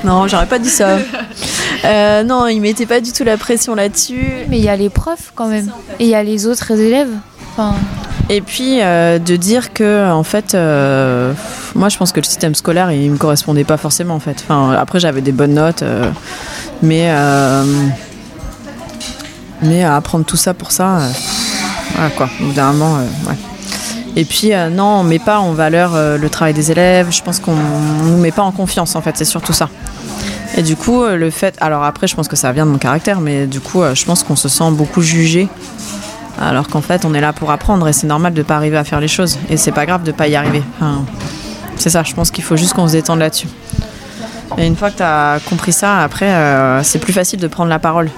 [0.05, 0.97] non, j'aurais pas dit ça.
[1.85, 4.45] Euh, non, il mettait pas du tout la pression là-dessus.
[4.49, 5.71] Mais il y a les profs quand même.
[5.99, 7.11] Et il y a les autres élèves.
[8.29, 11.33] Et puis euh, de dire que en fait, euh,
[11.75, 14.37] moi je pense que le système scolaire il me correspondait pas forcément en fait.
[14.43, 15.83] Enfin, après j'avais des bonnes notes,
[16.81, 17.11] mais
[19.61, 20.99] mais apprendre tout ça pour ça,
[21.93, 22.29] voilà quoi.
[22.41, 22.95] Au bout d'un moment,
[23.27, 23.35] ouais.
[24.15, 27.07] Et puis, euh, non, on met pas en valeur euh, le travail des élèves.
[27.09, 29.17] Je pense qu'on ne nous met pas en confiance, en fait.
[29.17, 29.69] C'est surtout ça.
[30.55, 31.55] Et du coup, euh, le fait.
[31.61, 34.05] Alors après, je pense que ça vient de mon caractère, mais du coup, euh, je
[34.05, 35.47] pense qu'on se sent beaucoup jugé.
[36.39, 38.83] Alors qu'en fait, on est là pour apprendre et c'est normal de pas arriver à
[38.83, 39.39] faire les choses.
[39.49, 40.63] Et c'est pas grave de pas y arriver.
[41.77, 43.47] C'est ça, je pense qu'il faut juste qu'on se détende là-dessus.
[44.57, 47.69] Et une fois que tu as compris ça, après, euh, c'est plus facile de prendre
[47.69, 48.09] la parole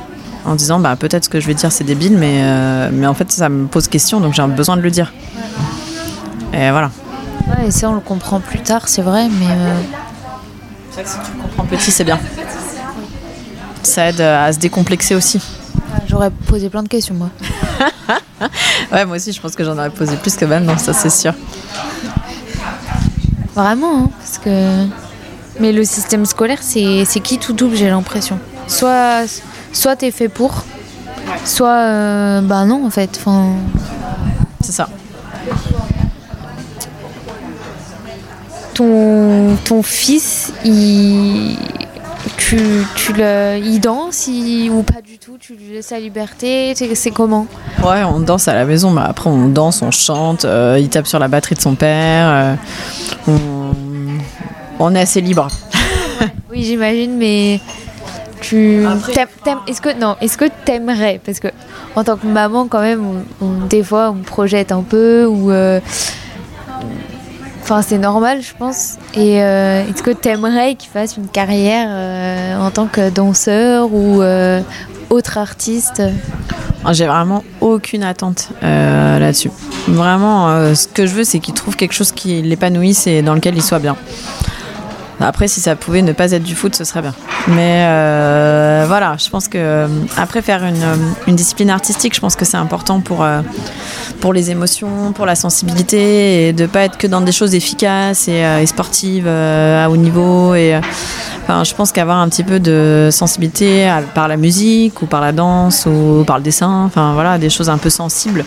[0.45, 3.31] en disant bah, peut-être ce que je vais dire c'est débile, mais, mais en fait,
[3.31, 5.13] ça me pose question, donc j'ai besoin de le dire.
[6.53, 6.91] Et voilà.
[7.65, 9.47] Et ça, on le comprend plus tard, c'est vrai, mais.
[10.95, 12.17] C'est vrai que si tu comprends petit, c'est bien.
[13.83, 15.41] Ça aide euh, à se décomplexer aussi.
[16.07, 17.29] J'aurais posé plein de questions, moi.
[18.91, 21.33] Ouais, moi aussi, je pense que j'en aurais posé plus que maintenant, ça c'est sûr.
[23.55, 24.85] Vraiment, hein, parce que.
[25.59, 28.37] Mais le système scolaire, c'est c'est qui tout double, j'ai l'impression.
[28.67, 29.23] Soit,
[29.73, 30.63] soit t'es fait pour,
[31.45, 31.69] soit.
[31.69, 33.09] euh, bah non, en fait.
[33.17, 33.53] Enfin,
[34.61, 34.89] C'est ça.
[38.76, 41.57] Ton, ton fils, il.
[42.38, 42.57] Tu,
[42.95, 47.11] tu le, il danse il- ou pas du tout Tu lui laisses sa liberté C'est
[47.11, 47.47] comment?
[47.84, 51.07] Ouais, on danse à la maison, mais après on danse, on chante, euh, il tape
[51.07, 52.28] sur la batterie de son père.
[52.28, 52.55] euh,
[53.28, 53.71] on...
[54.80, 55.47] on est assez libre.
[56.51, 57.59] Oui, j'imagine, mais
[58.41, 58.86] tu
[59.67, 61.19] est-ce que non, est-ce que t'aimerais?
[61.26, 61.49] Parce que
[61.95, 63.03] en tant que maman quand même,
[63.41, 65.80] on- on- des fois on projette un peu ou euh,
[67.66, 68.97] enfin c'est normal, je pense.
[69.16, 74.22] Et euh, est-ce que t'aimerais qu'il fasse une carrière euh, en tant que danseur ou
[74.22, 74.61] euh,
[75.09, 76.03] autre artiste?
[76.91, 79.49] J'ai vraiment aucune attente euh, là-dessus.
[79.88, 83.55] Vraiment, ce que je veux, c'est qu'il trouve quelque chose qui l'épanouisse et dans lequel
[83.55, 83.95] il soit bien.
[85.20, 87.13] Après, si ça pouvait ne pas être du foot, ce serait bien.
[87.47, 89.88] Mais euh, voilà, je pense que euh,
[90.18, 90.95] après faire une, euh,
[91.28, 93.26] une discipline artistique, je pense que c'est important pour
[94.20, 98.28] pour les émotions, pour la sensibilité et de pas être que dans des choses efficaces
[98.28, 100.55] et, sportives à haut niveau.
[100.55, 100.80] Et
[101.49, 105.86] je pense qu'avoir un petit peu de sensibilité par la musique ou par la danse
[105.86, 108.45] ou par le dessin, enfin voilà, des choses un peu sensibles.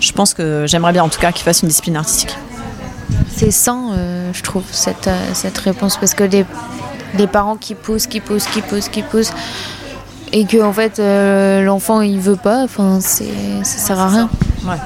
[0.00, 2.36] Je pense que j'aimerais bien en tout cas qu'il fasse une discipline artistique.
[3.34, 5.96] C'est sain, euh, je trouve, cette, euh, cette réponse.
[5.96, 6.44] Parce que les,
[7.16, 9.32] les parents qui poussent, qui poussent, qui poussent, qui poussent,
[10.32, 13.24] et que en fait euh, l'enfant il veut pas, enfin ça
[13.62, 14.28] sert à rien.
[14.66, 14.76] Ouais.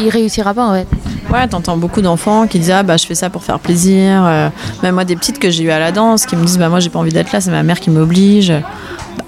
[0.00, 0.88] Il réussira pas en fait.
[1.32, 4.24] Ouais, t'entends beaucoup d'enfants qui disent ah bah je fais ça pour faire plaisir.
[4.24, 4.48] Euh,
[4.82, 6.80] même moi des petites que j'ai eues à la danse qui me disent bah moi
[6.80, 8.52] j'ai pas envie d'être là, c'est ma mère qui m'oblige.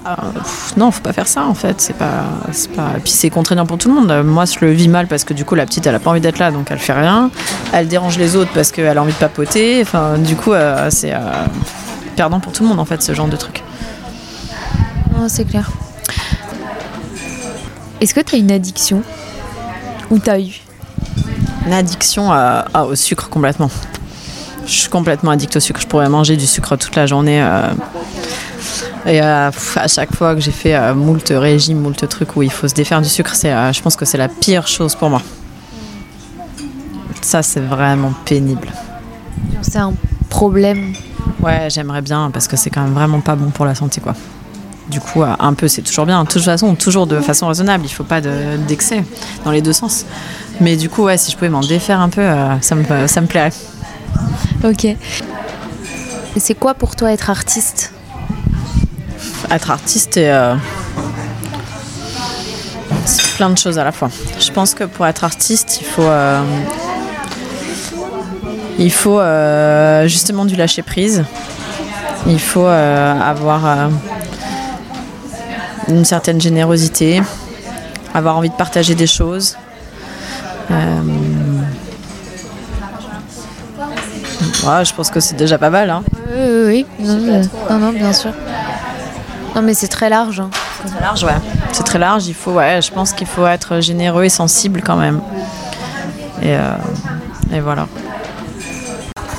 [0.03, 0.17] Bah,
[0.75, 1.79] non, faut pas faire ça en fait.
[1.79, 2.25] C'est pas,
[2.75, 2.89] pas.
[3.01, 4.23] Puis c'est contraignant pour tout le monde.
[4.25, 6.19] Moi je le vis mal parce que du coup la petite elle a pas envie
[6.19, 7.31] d'être là donc elle fait rien.
[7.71, 9.81] Elle dérange les autres parce qu'elle a envie de papoter.
[9.81, 11.19] Enfin du coup euh, c'est euh,
[12.17, 13.63] perdant pour tout le monde en fait ce genre de truc.
[15.29, 15.71] C'est clair.
[18.01, 19.03] Est-ce que tu as une addiction?
[20.09, 20.62] Ou t'as eu?
[21.65, 23.69] Une addiction à- à- au sucre complètement.
[24.65, 25.81] Je suis complètement addict au sucre.
[25.81, 27.41] Je pourrais manger du sucre toute la journée.
[27.41, 27.67] euh,
[29.05, 32.51] et euh, à chaque fois que j'ai fait euh, moult régimes, moult trucs où il
[32.51, 35.09] faut se défaire du sucre, c'est, euh, je pense que c'est la pire chose pour
[35.09, 35.21] moi.
[37.21, 38.69] Ça, c'est vraiment pénible.
[39.61, 39.93] C'est un
[40.29, 40.93] problème.
[41.41, 44.15] Ouais, j'aimerais bien parce que c'est quand même vraiment pas bon pour la santé, quoi.
[44.89, 46.21] Du coup, un peu, c'est toujours bien.
[46.23, 47.85] De toute façon, toujours de façon raisonnable.
[47.85, 49.03] Il faut pas de- d'excès
[49.45, 50.05] dans les deux sens.
[50.59, 53.21] Mais du coup, ouais, si je pouvais m'en défaire un peu, euh, ça, me, ça
[53.21, 53.51] me plairait.
[54.63, 54.85] Ok.
[54.85, 54.97] Et
[56.37, 57.91] c'est quoi pour toi être artiste?
[59.51, 60.55] Être artiste et euh,
[63.05, 64.09] c'est plein de choses à la fois.
[64.39, 66.41] Je pense que pour être artiste, il faut euh,
[68.79, 69.21] il faut
[70.07, 71.23] justement du lâcher prise.
[72.25, 73.89] Il faut avoir
[75.89, 77.21] une certaine générosité,
[78.13, 79.57] avoir envie de partager des choses.
[80.71, 81.01] Euh,
[84.65, 85.89] ouais, je pense que c'est déjà pas mal.
[85.89, 86.03] Hein.
[86.33, 86.85] Oui, oui, oui.
[86.99, 88.31] Non, euh, non, non, bien sûr.
[89.55, 90.39] Non, mais c'est très large.
[90.39, 90.49] hein.
[90.83, 91.35] C'est très large, ouais.
[91.71, 92.27] C'est très large.
[92.27, 95.21] Il faut, ouais, je pense qu'il faut être généreux et sensible quand même.
[96.41, 96.73] Et, euh,
[97.53, 97.87] et voilà.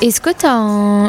[0.02, 0.52] Est-ce que tu as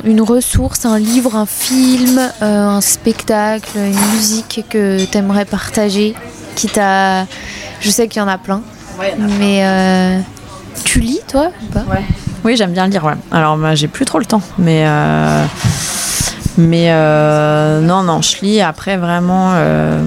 [0.07, 6.15] une ressource, un livre, un film, euh, un spectacle, une musique que tu aimerais partager
[6.55, 7.25] qui t'a...
[7.81, 8.61] Je sais qu'il y en a plein,
[9.17, 10.19] mais euh,
[10.83, 11.83] tu lis toi ou pas?
[12.43, 13.03] Oui, j'aime bien lire.
[13.03, 13.13] Ouais.
[13.31, 15.45] Alors, moi, j'ai plus trop le temps, mais euh,
[16.57, 20.01] mais euh, non, non, je lis après vraiment euh,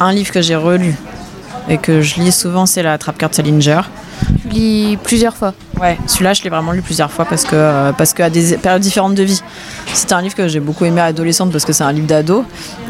[0.00, 0.96] un livre que j'ai relu
[1.68, 3.82] et que je lis souvent, c'est la Trappe-carte Salinger.
[4.42, 7.92] Tu lis plusieurs fois Ouais, celui-là, je l'ai vraiment lu plusieurs fois parce que, euh,
[7.92, 9.42] parce qu'à des périodes différentes de vie.
[9.92, 12.44] C'est un livre que j'ai beaucoup aimé adolescente parce que c'est un livre d'ado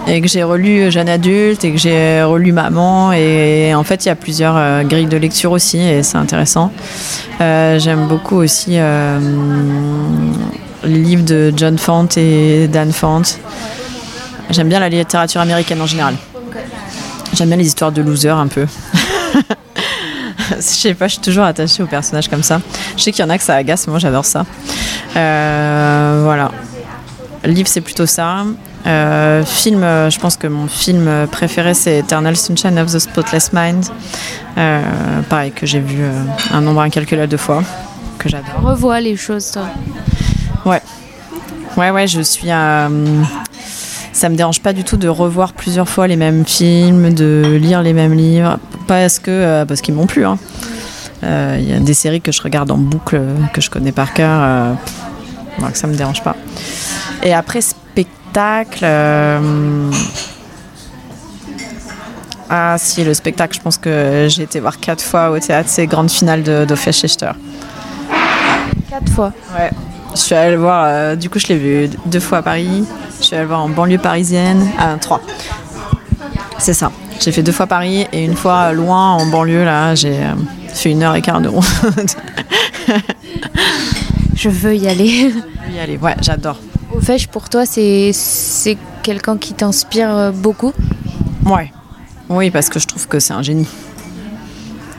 [0.06, 3.12] et que j'ai relu jeune adulte et que j'ai relu maman.
[3.12, 6.72] Et en fait, il y a plusieurs euh, grilles de lecture aussi et c'est intéressant.
[7.40, 9.18] Euh, j'aime beaucoup aussi les
[10.84, 13.22] livres de John Font et Dan Font.
[14.50, 16.14] J'aime bien la littérature américaine en général.
[17.32, 18.66] J'aime bien les histoires de losers un peu.
[20.56, 22.60] je sais pas, je suis toujours attachée aux personnages comme ça.
[22.96, 24.44] Je sais qu'il y en a que ça agace, mais moi j'adore ça.
[25.16, 26.50] Euh, voilà.
[27.44, 28.44] Livre, c'est plutôt ça.
[28.86, 33.52] Euh, film, euh, je pense que mon film préféré c'est Eternal Sunshine of the Spotless
[33.52, 33.86] Mind.
[35.28, 36.04] pareil, que j'ai vu
[36.52, 37.62] un nombre incalculable de fois,
[38.18, 38.60] que j'adore.
[38.62, 39.66] Revois les choses, toi.
[40.64, 40.82] Ouais.
[41.76, 42.90] Ouais, ouais, je suis un
[44.14, 47.82] ça me dérange pas du tout de revoir plusieurs fois les mêmes films, de lire
[47.82, 50.24] les mêmes livres, parce que euh, parce qu'ils m'ont plu.
[50.24, 50.38] Hein.
[51.22, 53.20] Euh, il y a des séries que je regarde en boucle,
[53.52, 54.72] que je connais par cœur, euh,
[55.58, 56.36] donc ça me dérange pas.
[57.22, 58.84] Et après spectacle.
[62.50, 65.86] Ah si, le spectacle, je pense que j'ai été voir quatre fois au théâtre, c'est
[65.86, 67.32] grande finale de Schechter.
[68.90, 69.70] Quatre fois Ouais.
[70.14, 72.84] Je suis allée le voir, du coup je l'ai vu deux fois à Paris,
[73.18, 74.68] je suis allée voir en banlieue parisienne.
[74.78, 75.20] à 3.
[76.58, 76.92] C'est ça.
[77.20, 79.64] J'ai fait deux fois Paris et une fois loin en banlieue.
[79.64, 80.34] Là, j'ai euh,
[80.68, 81.64] fait une heure et quart de ronde.
[84.34, 85.32] Je veux y aller.
[85.72, 86.58] y aller, ouais, j'adore.
[86.94, 88.12] Au fait, pour toi, c'est
[89.02, 90.72] quelqu'un qui t'inspire euh, beaucoup?
[91.46, 91.72] Ouais.
[92.28, 93.68] Oui, parce que je trouve que c'est un génie.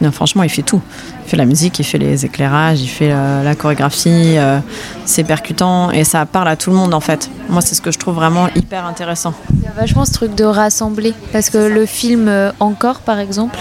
[0.02, 0.82] Non, franchement, il fait tout.
[1.26, 4.60] Il fait la musique, il fait les éclairages, il fait euh, la chorégraphie, euh,
[5.06, 7.32] c'est percutant et ça parle à tout le monde en fait.
[7.50, 9.34] Moi, c'est ce que je trouve vraiment hyper intéressant.
[9.58, 13.18] Il y a vachement ce truc de rassembler parce que le film euh, Encore, par
[13.18, 13.58] exemple,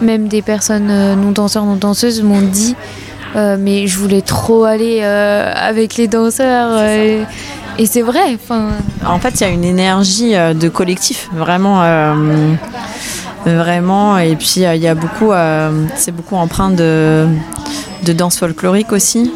[0.00, 2.74] même des personnes non danseurs, non danseuses m'ont dit
[3.36, 6.82] mais je voulais trop aller avec les danseurs.
[6.82, 8.36] et c'est vrai.
[9.06, 11.80] En fait, il y a une énergie de collectif, vraiment
[13.56, 14.18] vraiment.
[14.18, 17.26] Et puis euh, il y a beaucoup, euh, c'est beaucoup empreint de,
[18.02, 19.32] danse folklorique aussi.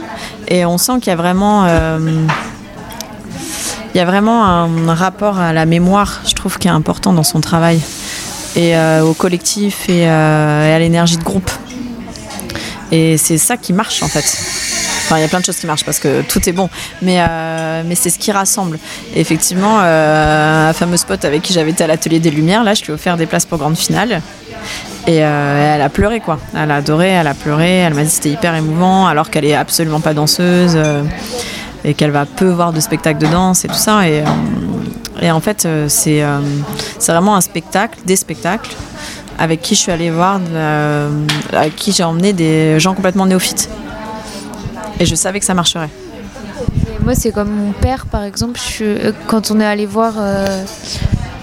[0.48, 1.98] Et on sent qu'il y a vraiment euh,
[3.94, 7.22] il y a vraiment un rapport à la mémoire, je trouve, qui est important dans
[7.22, 7.78] son travail,
[8.56, 11.50] et au collectif et, à l'énergie de groupe.
[12.90, 14.81] Et c'est ça qui marche en fait.
[15.04, 16.70] Enfin, il y a plein de choses qui marchent parce que tout est bon,
[17.02, 17.18] mais,
[17.84, 18.78] mais c'est ce qui rassemble.
[19.14, 22.90] effectivement, un fameux spot avec qui j'avais été à l'atelier des Lumières, là, je lui
[22.90, 24.22] ai offert des places pour grande finale.
[25.06, 26.38] Et elle a pleuré quoi.
[26.56, 27.78] Elle a adoré, elle a pleuré.
[27.78, 30.78] Elle m'a dit c'était hyper émouvant alors qu'elle est absolument pas danseuse
[31.84, 34.08] et qu'elle va peu voir de spectacles de danse et tout ça.
[34.08, 34.22] Et,
[35.20, 36.22] et en fait, c'est
[37.08, 38.70] vraiment un spectacle, des spectacles
[39.38, 40.40] avec qui je suis allée voir,
[41.52, 43.68] avec qui j'ai emmené des gens complètement néophytes.
[45.00, 45.88] Et je savais que ça marcherait.
[47.00, 48.60] moi, c'est comme mon père, par exemple.
[48.80, 50.64] Euh, quand on est allé voir, euh,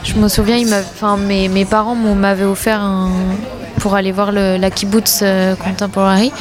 [0.03, 3.11] je me souviens, il enfin, mes, mes parents m'avaient offert un,
[3.79, 6.31] pour aller voir la kibbutz euh, contemporary.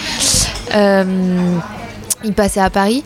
[0.74, 3.04] il passait à Paris.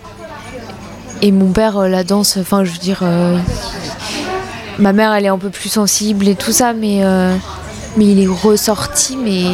[1.22, 3.04] Et mon père, la danse, enfin, je veux dire,
[4.78, 7.02] ma mère, elle est un peu plus sensible et tout ça, mais
[7.96, 9.44] mais il est ressorti, mais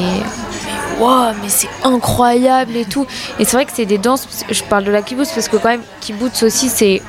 [0.99, 3.07] wow, mais c'est incroyable et tout.
[3.39, 5.69] Et c'est vrai que c'est des danses, je parle de la kibbutz parce que quand
[5.69, 7.03] même, kibbutz aussi, c'est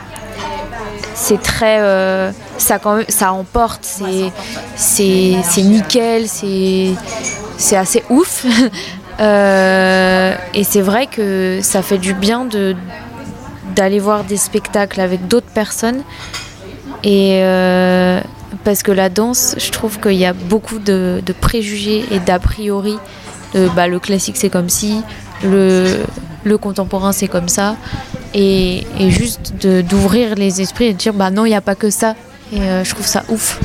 [1.15, 4.31] c'est très euh, ça quand même, ça emporte c'est
[4.77, 6.93] c'est nickel c'est
[7.57, 8.45] c'est assez ouf
[9.19, 12.73] euh, et c'est vrai que ça fait du bien de
[13.75, 16.03] d'aller voir des spectacles avec d'autres personnes
[17.03, 18.21] et euh,
[18.63, 22.97] parce que la danse, je trouve qu'il y a beaucoup de, préjugés et d'a priori.
[23.75, 25.01] Bah, le classique, c'est comme si,
[25.43, 26.03] le,
[26.43, 27.75] le contemporain, c'est comme ça.
[28.33, 31.89] Et, juste d'ouvrir les esprits et de dire, bah non, il n'y a pas que
[31.89, 32.15] ça.
[32.51, 33.59] Et euh, je trouve ça ouf.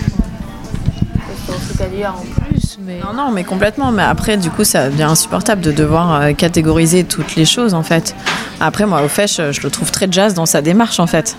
[2.07, 2.79] en plus.
[3.03, 3.93] Non, non, mais complètement.
[3.93, 7.83] Mais après, du coup, ça devient insupportable de devoir euh, catégoriser toutes les choses, en
[7.83, 8.15] fait.
[8.61, 11.37] Après, moi, au fait, je le trouve très jazz dans sa démarche, en fait.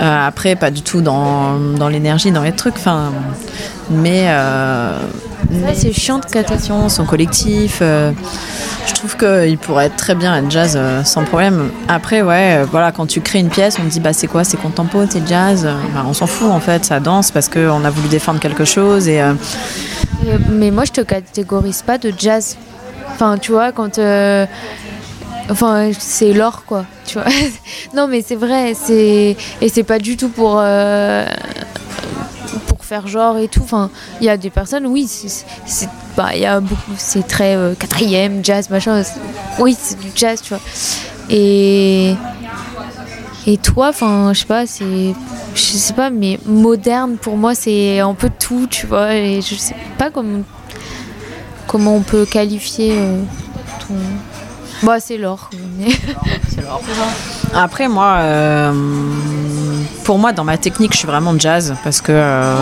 [0.00, 2.76] Euh, après, pas du tout dans, dans l'énergie, dans les trucs.
[2.76, 3.12] Enfin,
[3.90, 4.98] mais, euh,
[5.74, 7.78] c'est chiant de catation, son collectif.
[7.80, 8.12] Euh,
[8.86, 11.70] je trouve qu'il pourrait être très bien être jazz sans problème.
[11.88, 14.56] Après, ouais, voilà, quand tu crées une pièce, on te dit bah c'est quoi, c'est
[14.56, 15.68] contempo, c'est jazz.
[15.94, 19.08] Bah, on s'en fout en fait, ça danse parce qu'on a voulu défendre quelque chose
[19.08, 19.22] et.
[20.50, 22.56] Mais moi, je te catégorise pas de jazz.
[23.12, 23.98] Enfin, tu vois, quand
[25.50, 26.84] Enfin, c'est l'or, quoi.
[27.06, 27.26] Tu vois.
[27.94, 28.74] non, mais c'est vrai.
[28.74, 31.26] C'est et c'est pas du tout pour euh,
[32.66, 33.62] pour faire genre et tout.
[33.62, 33.90] Enfin,
[34.20, 38.44] il y a des personnes, oui, c'est, bah, y a beaucoup, c'est très euh, quatrième,
[38.44, 39.02] jazz, machin.
[39.58, 40.62] Oui, c'est du jazz, tu vois.
[41.30, 42.14] Et
[43.46, 45.14] et toi, enfin, je sais pas, c'est,
[45.54, 49.14] je sais pas, mais moderne pour moi, c'est un peu tout, tu vois.
[49.14, 50.42] Et je sais pas comment
[51.66, 53.22] comment on peut qualifier euh,
[53.86, 53.94] ton.
[54.82, 55.50] Bah, c'est l'or.
[57.54, 58.72] Après, moi, euh,
[60.04, 62.54] pour moi, dans ma technique, je suis vraiment jazz parce que euh,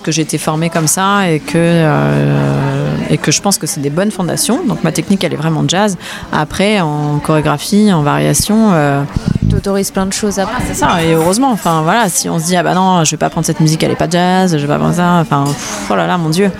[0.00, 2.65] que été formée comme ça et que euh,
[3.10, 4.64] et que je pense que c'est des bonnes fondations.
[4.64, 5.96] Donc ma technique, elle est vraiment jazz.
[6.32, 8.70] Après, en chorégraphie, en variation.
[8.72, 9.02] euh,
[9.50, 10.60] T'autorises plein de choses après.
[10.66, 13.16] c'est ça, et heureusement, enfin voilà, si on se dit ah bah non, je vais
[13.16, 15.86] pas prendre cette musique, elle est pas jazz, je vais pas prendre ça, enfin pff,
[15.90, 16.50] oh là là, mon dieu.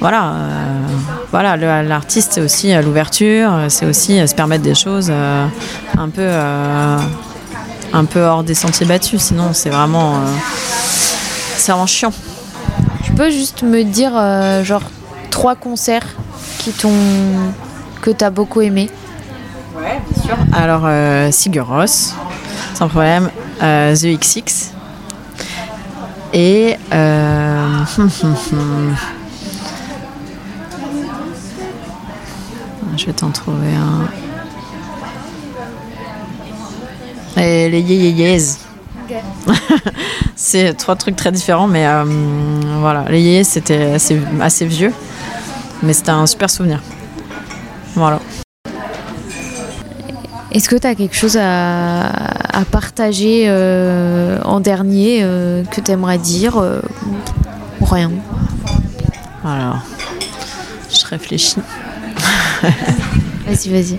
[0.00, 0.80] Voilà, euh,
[1.32, 5.44] voilà, l'artiste c'est aussi euh, l'ouverture, c'est aussi euh, se permettre des choses euh,
[5.98, 6.28] un peu
[7.92, 10.14] un peu hors des sentiers battus, sinon c'est vraiment
[11.56, 12.12] c'est vraiment chiant.
[13.02, 14.12] Tu peux juste me dire,
[14.64, 14.82] genre,
[15.30, 16.16] trois concerts
[16.58, 16.90] qui t'ont.
[18.02, 18.90] que t'as beaucoup aimé
[20.52, 22.14] Alors euh, Sigur Rós,
[22.74, 23.30] sans problème,
[23.62, 24.72] euh, The XX
[26.32, 27.84] et euh,
[32.96, 34.06] je vais t'en trouver un.
[37.40, 38.38] Et les Yé Yé Yés.
[40.36, 42.04] C'est trois trucs très différents, mais euh,
[42.80, 44.92] voilà, les Yé Yés, c'était assez, assez vieux,
[45.82, 46.82] mais c'était un super souvenir.
[47.94, 48.20] Voilà.
[50.52, 56.58] Est-ce que t'as quelque chose à, à partager euh, en dernier euh, que t'aimerais dire
[56.58, 56.80] euh,
[57.80, 58.10] ou Rien?
[59.44, 59.80] Alors,
[60.90, 61.56] je réfléchis.
[63.46, 63.96] Vas-y, vas-y.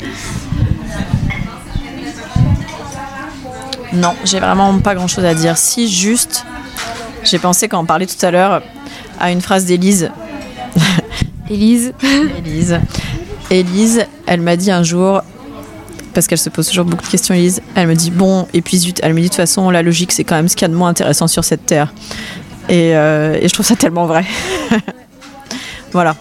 [3.94, 5.58] Non, j'ai vraiment pas grand chose à dire.
[5.58, 6.46] Si, juste,
[7.24, 8.62] j'ai pensé quand on parlait tout à l'heure
[9.20, 10.10] à une phrase d'Élise.
[11.52, 11.94] Élise
[12.38, 12.80] Élise.
[13.50, 15.22] Élise, elle m'a dit un jour,
[16.14, 18.78] parce qu'elle se pose toujours beaucoup de questions, Élise, elle me dit Bon, et puis
[18.78, 20.72] zut, elle me dit de toute façon, la logique, c'est quand même ce qu'il y
[20.72, 21.94] a de moins intéressant sur cette terre.
[22.70, 24.24] Et, euh, je trouve ça tellement vrai.
[25.92, 26.16] voilà.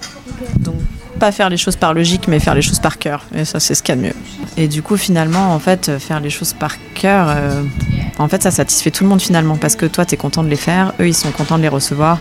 [0.59, 0.75] Donc,
[1.21, 3.25] pas faire les choses par logique, mais faire les choses par cœur.
[3.33, 4.17] Et ça, c'est ce qu'il y a de mieux.
[4.57, 7.63] Et du coup, finalement, en fait, faire les choses par cœur, euh,
[8.19, 10.49] en fait, ça satisfait tout le monde finalement, parce que toi, tu es content de
[10.49, 12.19] les faire, eux, ils sont contents de les recevoir.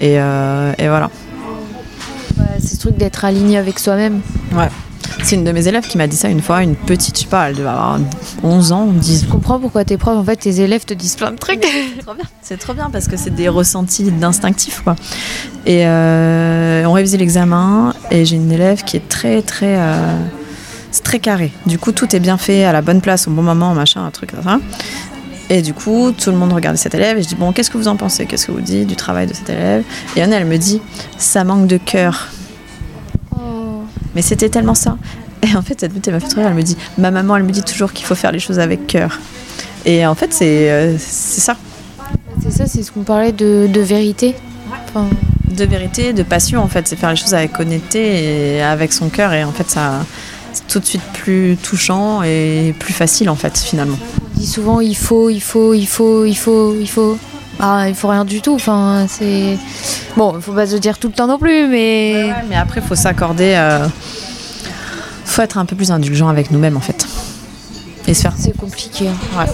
[0.00, 1.10] Et, euh, et voilà.
[2.42, 4.20] Ouais, C'est ce truc d'être aligné avec soi-même.
[4.54, 4.68] Ouais.
[5.22, 7.28] C'est une de mes élèves qui m'a dit ça une fois, une petite, je sais
[7.28, 7.98] pas, elle devait avoir
[8.42, 11.32] 11 ans, 10 Je comprends pourquoi tes profs, en fait, tes élèves te disent plein
[11.32, 11.64] de trucs.
[11.96, 12.24] C'est trop bien.
[12.42, 14.96] C'est trop bien parce que c'est des ressentis d'instinctifs quoi.
[15.64, 20.18] Et euh, on révisait l'examen et j'ai une élève qui est très très euh,
[20.90, 21.52] c'est très carré.
[21.66, 24.10] Du coup tout est bien fait à la bonne place au bon moment machin un
[24.10, 24.58] truc comme ça.
[25.52, 27.76] Et du coup tout le monde regardait cette élève et je dis bon qu'est-ce que
[27.76, 28.24] vous en pensez?
[28.26, 29.84] Qu'est-ce que vous dites du travail de cette élève?
[30.16, 30.80] Et Anne elle me dit
[31.18, 32.28] ça manque de cœur.
[34.14, 34.96] Mais c'était tellement ça.
[35.42, 36.46] Et en fait, cette elle m'a fait rire.
[36.48, 38.86] Elle me dit, ma maman, elle me dit toujours qu'il faut faire les choses avec
[38.86, 39.18] cœur.
[39.84, 41.56] Et en fait, c'est euh, ça.
[42.42, 44.34] C'est ça, c'est ce qu'on parlait de, de vérité.
[44.88, 45.08] Enfin,
[45.48, 46.86] De vérité, de passion, en fait.
[46.86, 49.32] C'est faire les choses avec honnêteté et avec son cœur.
[49.32, 50.04] Et en fait, ça,
[50.68, 53.98] tout de suite plus touchant et plus facile, en fait, finalement.
[54.36, 57.18] on dit souvent il faut, il faut, il faut, il faut, il faut.
[57.60, 58.54] Ah, il faut rien du tout.
[58.54, 59.56] Enfin, c'est.
[60.16, 62.24] Bon, il faut pas se dire tout le temps non plus, mais.
[62.24, 63.52] Ouais, mais après, il faut s'accorder.
[63.56, 63.86] euh,
[65.24, 67.06] faut être un peu plus indulgent avec nous-mêmes, en fait.
[68.08, 69.08] Et se faire C'est compliqué.
[69.08, 69.38] hein.
[69.38, 69.46] Ouais.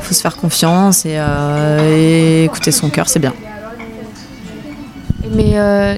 [0.00, 3.32] Faut se faire confiance et, euh, et écouter son cœur, c'est bien.
[5.30, 5.96] Mais euh,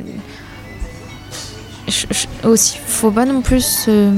[1.88, 3.60] je- je- aussi, faut pas non plus.
[3.64, 4.10] se-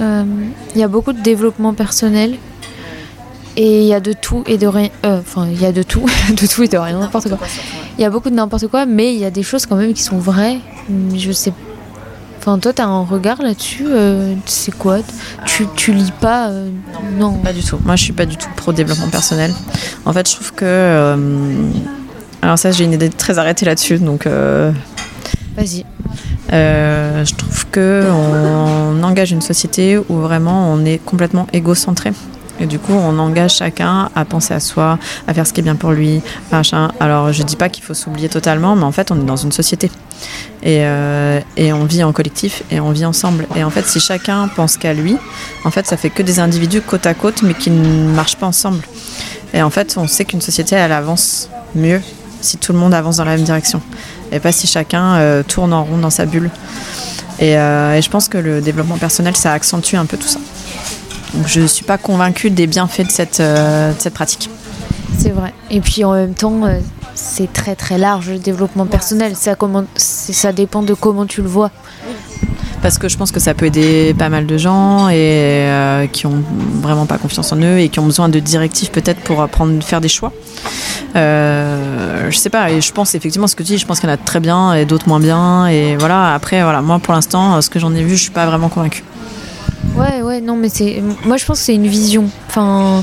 [0.00, 0.24] euh,
[0.74, 2.36] Il y a beaucoup de développement personnel
[3.56, 4.88] et il y a de tout et de rien.
[5.04, 7.38] euh, Enfin, il y a de tout, de tout et de rien, n'importe quoi.
[7.98, 9.92] Il y a beaucoup de n'importe quoi, mais il y a des choses quand même
[9.92, 10.58] qui sont vraies.
[11.14, 11.52] Je sais.
[12.38, 13.84] Enfin, toi, t'as un regard là-dessus.
[13.86, 14.98] euh, c'est quoi?
[15.44, 16.70] Tu, tu lis pas euh,
[17.18, 17.34] Non.
[17.34, 17.78] Pas du tout.
[17.84, 19.52] Moi, je suis pas du tout pro développement personnel.
[20.06, 20.64] En fait, je trouve que.
[20.64, 21.16] euh,
[22.40, 23.98] alors, ça, j'ai une idée très arrêtée là-dessus.
[23.98, 24.72] Donc, euh,
[25.56, 25.84] Vas-y.
[26.52, 32.12] euh, je trouve que on engage une société où vraiment on est complètement égocentré.
[32.62, 35.62] Et du coup, on engage chacun à penser à soi, à faire ce qui est
[35.62, 36.20] bien pour lui,
[36.52, 36.92] machin.
[37.00, 39.50] Alors, je dis pas qu'il faut s'oublier totalement, mais en fait, on est dans une
[39.50, 39.90] société.
[40.62, 43.46] Et, euh, et on vit en collectif et on vit ensemble.
[43.56, 45.16] Et en fait, si chacun pense qu'à lui,
[45.64, 48.46] en fait, ça fait que des individus côte à côte, mais qui ne marchent pas
[48.46, 48.82] ensemble.
[49.54, 52.02] Et en fait, on sait qu'une société, elle avance mieux
[52.42, 53.80] si tout le monde avance dans la même direction.
[54.32, 56.50] Et pas si chacun euh, tourne en rond dans sa bulle.
[57.38, 60.38] Et, euh, et je pense que le développement personnel, ça accentue un peu tout ça.
[61.34, 64.50] Donc je ne suis pas convaincue des bienfaits de cette, euh, de cette pratique.
[65.18, 65.52] C'est vrai.
[65.70, 66.78] Et puis en même temps, euh,
[67.14, 69.34] c'est très très large le développement personnel.
[69.36, 71.70] Ça, comment, c'est- ça dépend de comment tu le vois.
[72.82, 76.24] Parce que je pense que ça peut aider pas mal de gens et euh, qui
[76.26, 76.42] ont
[76.80, 80.00] vraiment pas confiance en eux et qui ont besoin de directives peut-être pour prendre, faire
[80.00, 80.32] des choix.
[81.16, 84.08] Euh, je sais pas, et je pense effectivement ce que tu dis, je pense qu'il
[84.08, 85.66] y en a de très bien et d'autres moins bien.
[85.66, 88.30] Et voilà, après, voilà, moi pour l'instant, euh, ce que j'en ai vu, je suis
[88.30, 89.04] pas vraiment convaincue.
[89.96, 91.02] Ouais, ouais, non, mais c'est.
[91.24, 92.30] Moi, je pense que c'est une vision.
[92.48, 93.02] Enfin,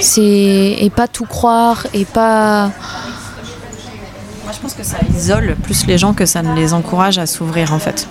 [0.00, 0.76] c'est.
[0.80, 2.70] Et pas tout croire, et pas.
[4.44, 7.26] Moi je pense que ça isole plus les gens que ça ne les encourage à
[7.26, 8.08] s'ouvrir en fait.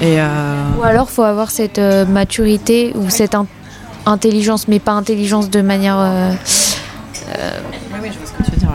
[0.00, 3.46] Et euh, Ou alors, faut avoir cette euh, maturité ou cette in-
[4.06, 5.96] intelligence, mais pas intelligence de manière.
[5.98, 6.32] euh,
[7.92, 8.68] Oui, oui, je vois ce que tu veux dire.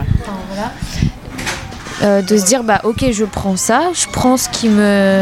[2.02, 5.20] euh, de se dire, bah, ok, je prends ça, je prends ce qui me.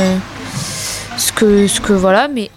[1.16, 2.50] Ce que, ce que voilà, mais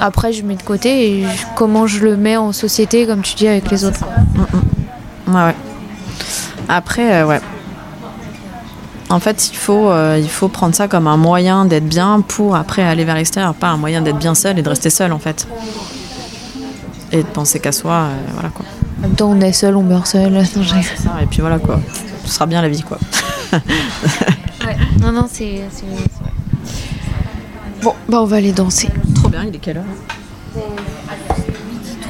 [0.00, 3.34] après, je mets de côté et je- comment je le mets en société, comme tu
[3.34, 4.00] dis, avec les autres.
[4.00, 4.12] quoi.
[5.28, 5.54] Ouais, ouais.
[6.68, 7.40] Après, euh, ouais.
[9.08, 12.54] En fait, il faut, euh, il faut prendre ça comme un moyen d'être bien pour
[12.54, 15.18] après aller vers l'extérieur, pas un moyen d'être bien seul et de rester seul en
[15.18, 15.48] fait.
[17.10, 18.64] Et de penser qu'à soi, euh, voilà quoi.
[18.98, 20.32] En même temps, on est seul, on meurt seul.
[20.32, 20.62] Non, je.
[20.62, 21.80] C'est ça, et puis voilà quoi.
[22.24, 22.98] Ce sera bien la vie quoi.
[23.52, 24.76] Ouais.
[25.02, 25.62] Non, non, c'est.
[27.82, 28.88] Bon, bah, on va aller danser.
[29.30, 29.84] Bien, il est quelle heure?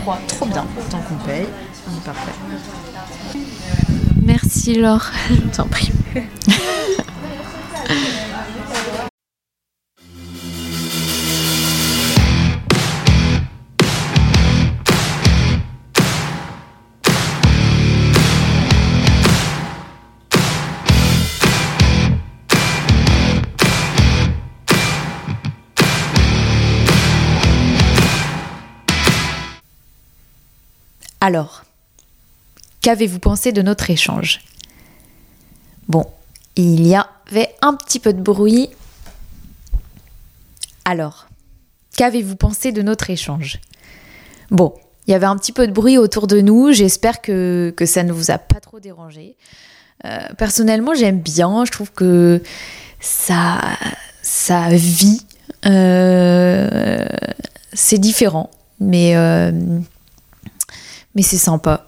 [0.03, 0.65] 3, trop bien.
[0.91, 1.47] Tant qu'on paye,
[1.87, 2.33] on est parfait.
[4.23, 5.11] Merci, Laure.
[5.29, 5.93] Je t'en prie.
[31.21, 31.65] Alors,
[32.81, 34.41] qu'avez-vous pensé de notre échange?
[35.89, 36.07] Bon,
[36.57, 38.71] il y avait un petit peu de bruit.
[40.85, 41.27] Alors,
[41.97, 43.61] qu'avez-vous pensé de notre échange?
[44.51, 44.75] Bon,
[45.07, 46.73] il y avait un petit peu de bruit autour de nous.
[46.73, 49.37] J'espère que, ça ne vous a pas trop dérangé.
[50.07, 51.65] Euh, personnellement, j'aime bien.
[51.67, 52.43] Je trouve que
[53.01, 53.61] ça,
[54.23, 55.27] ça vit.
[55.67, 57.07] Euh,
[57.75, 59.53] c'est différent, mais, euh,
[61.23, 61.87] c'est sympa.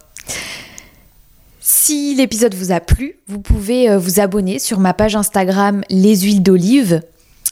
[1.60, 6.20] Si l'épisode vous a plu, vous pouvez euh, vous abonner sur ma page Instagram Les
[6.20, 7.02] Huiles d'Olive,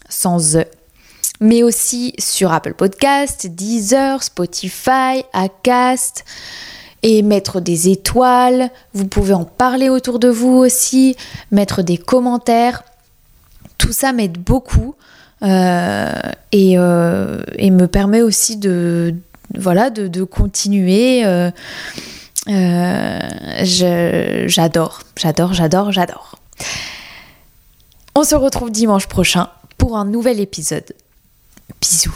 [0.08, 0.64] sans E,
[1.40, 6.24] mais aussi sur Apple Podcast, Deezer, Spotify, Acast,
[7.02, 8.70] et mettre des étoiles.
[8.94, 11.16] Vous pouvez en parler autour de vous aussi,
[11.50, 12.82] mettre des commentaires.
[13.78, 14.94] Tout ça m'aide beaucoup
[15.42, 16.12] euh,
[16.54, 19.14] euh, et me permet aussi de,
[19.57, 21.24] voilà, de, continuer.
[21.24, 21.51] Euh,
[22.48, 23.18] euh,
[24.46, 26.38] j'adore, j'adore, j'adore, j'adore.
[28.14, 29.48] On se retrouve dimanche prochain
[29.78, 30.94] pour un nouvel épisode.
[31.80, 32.14] Bisous.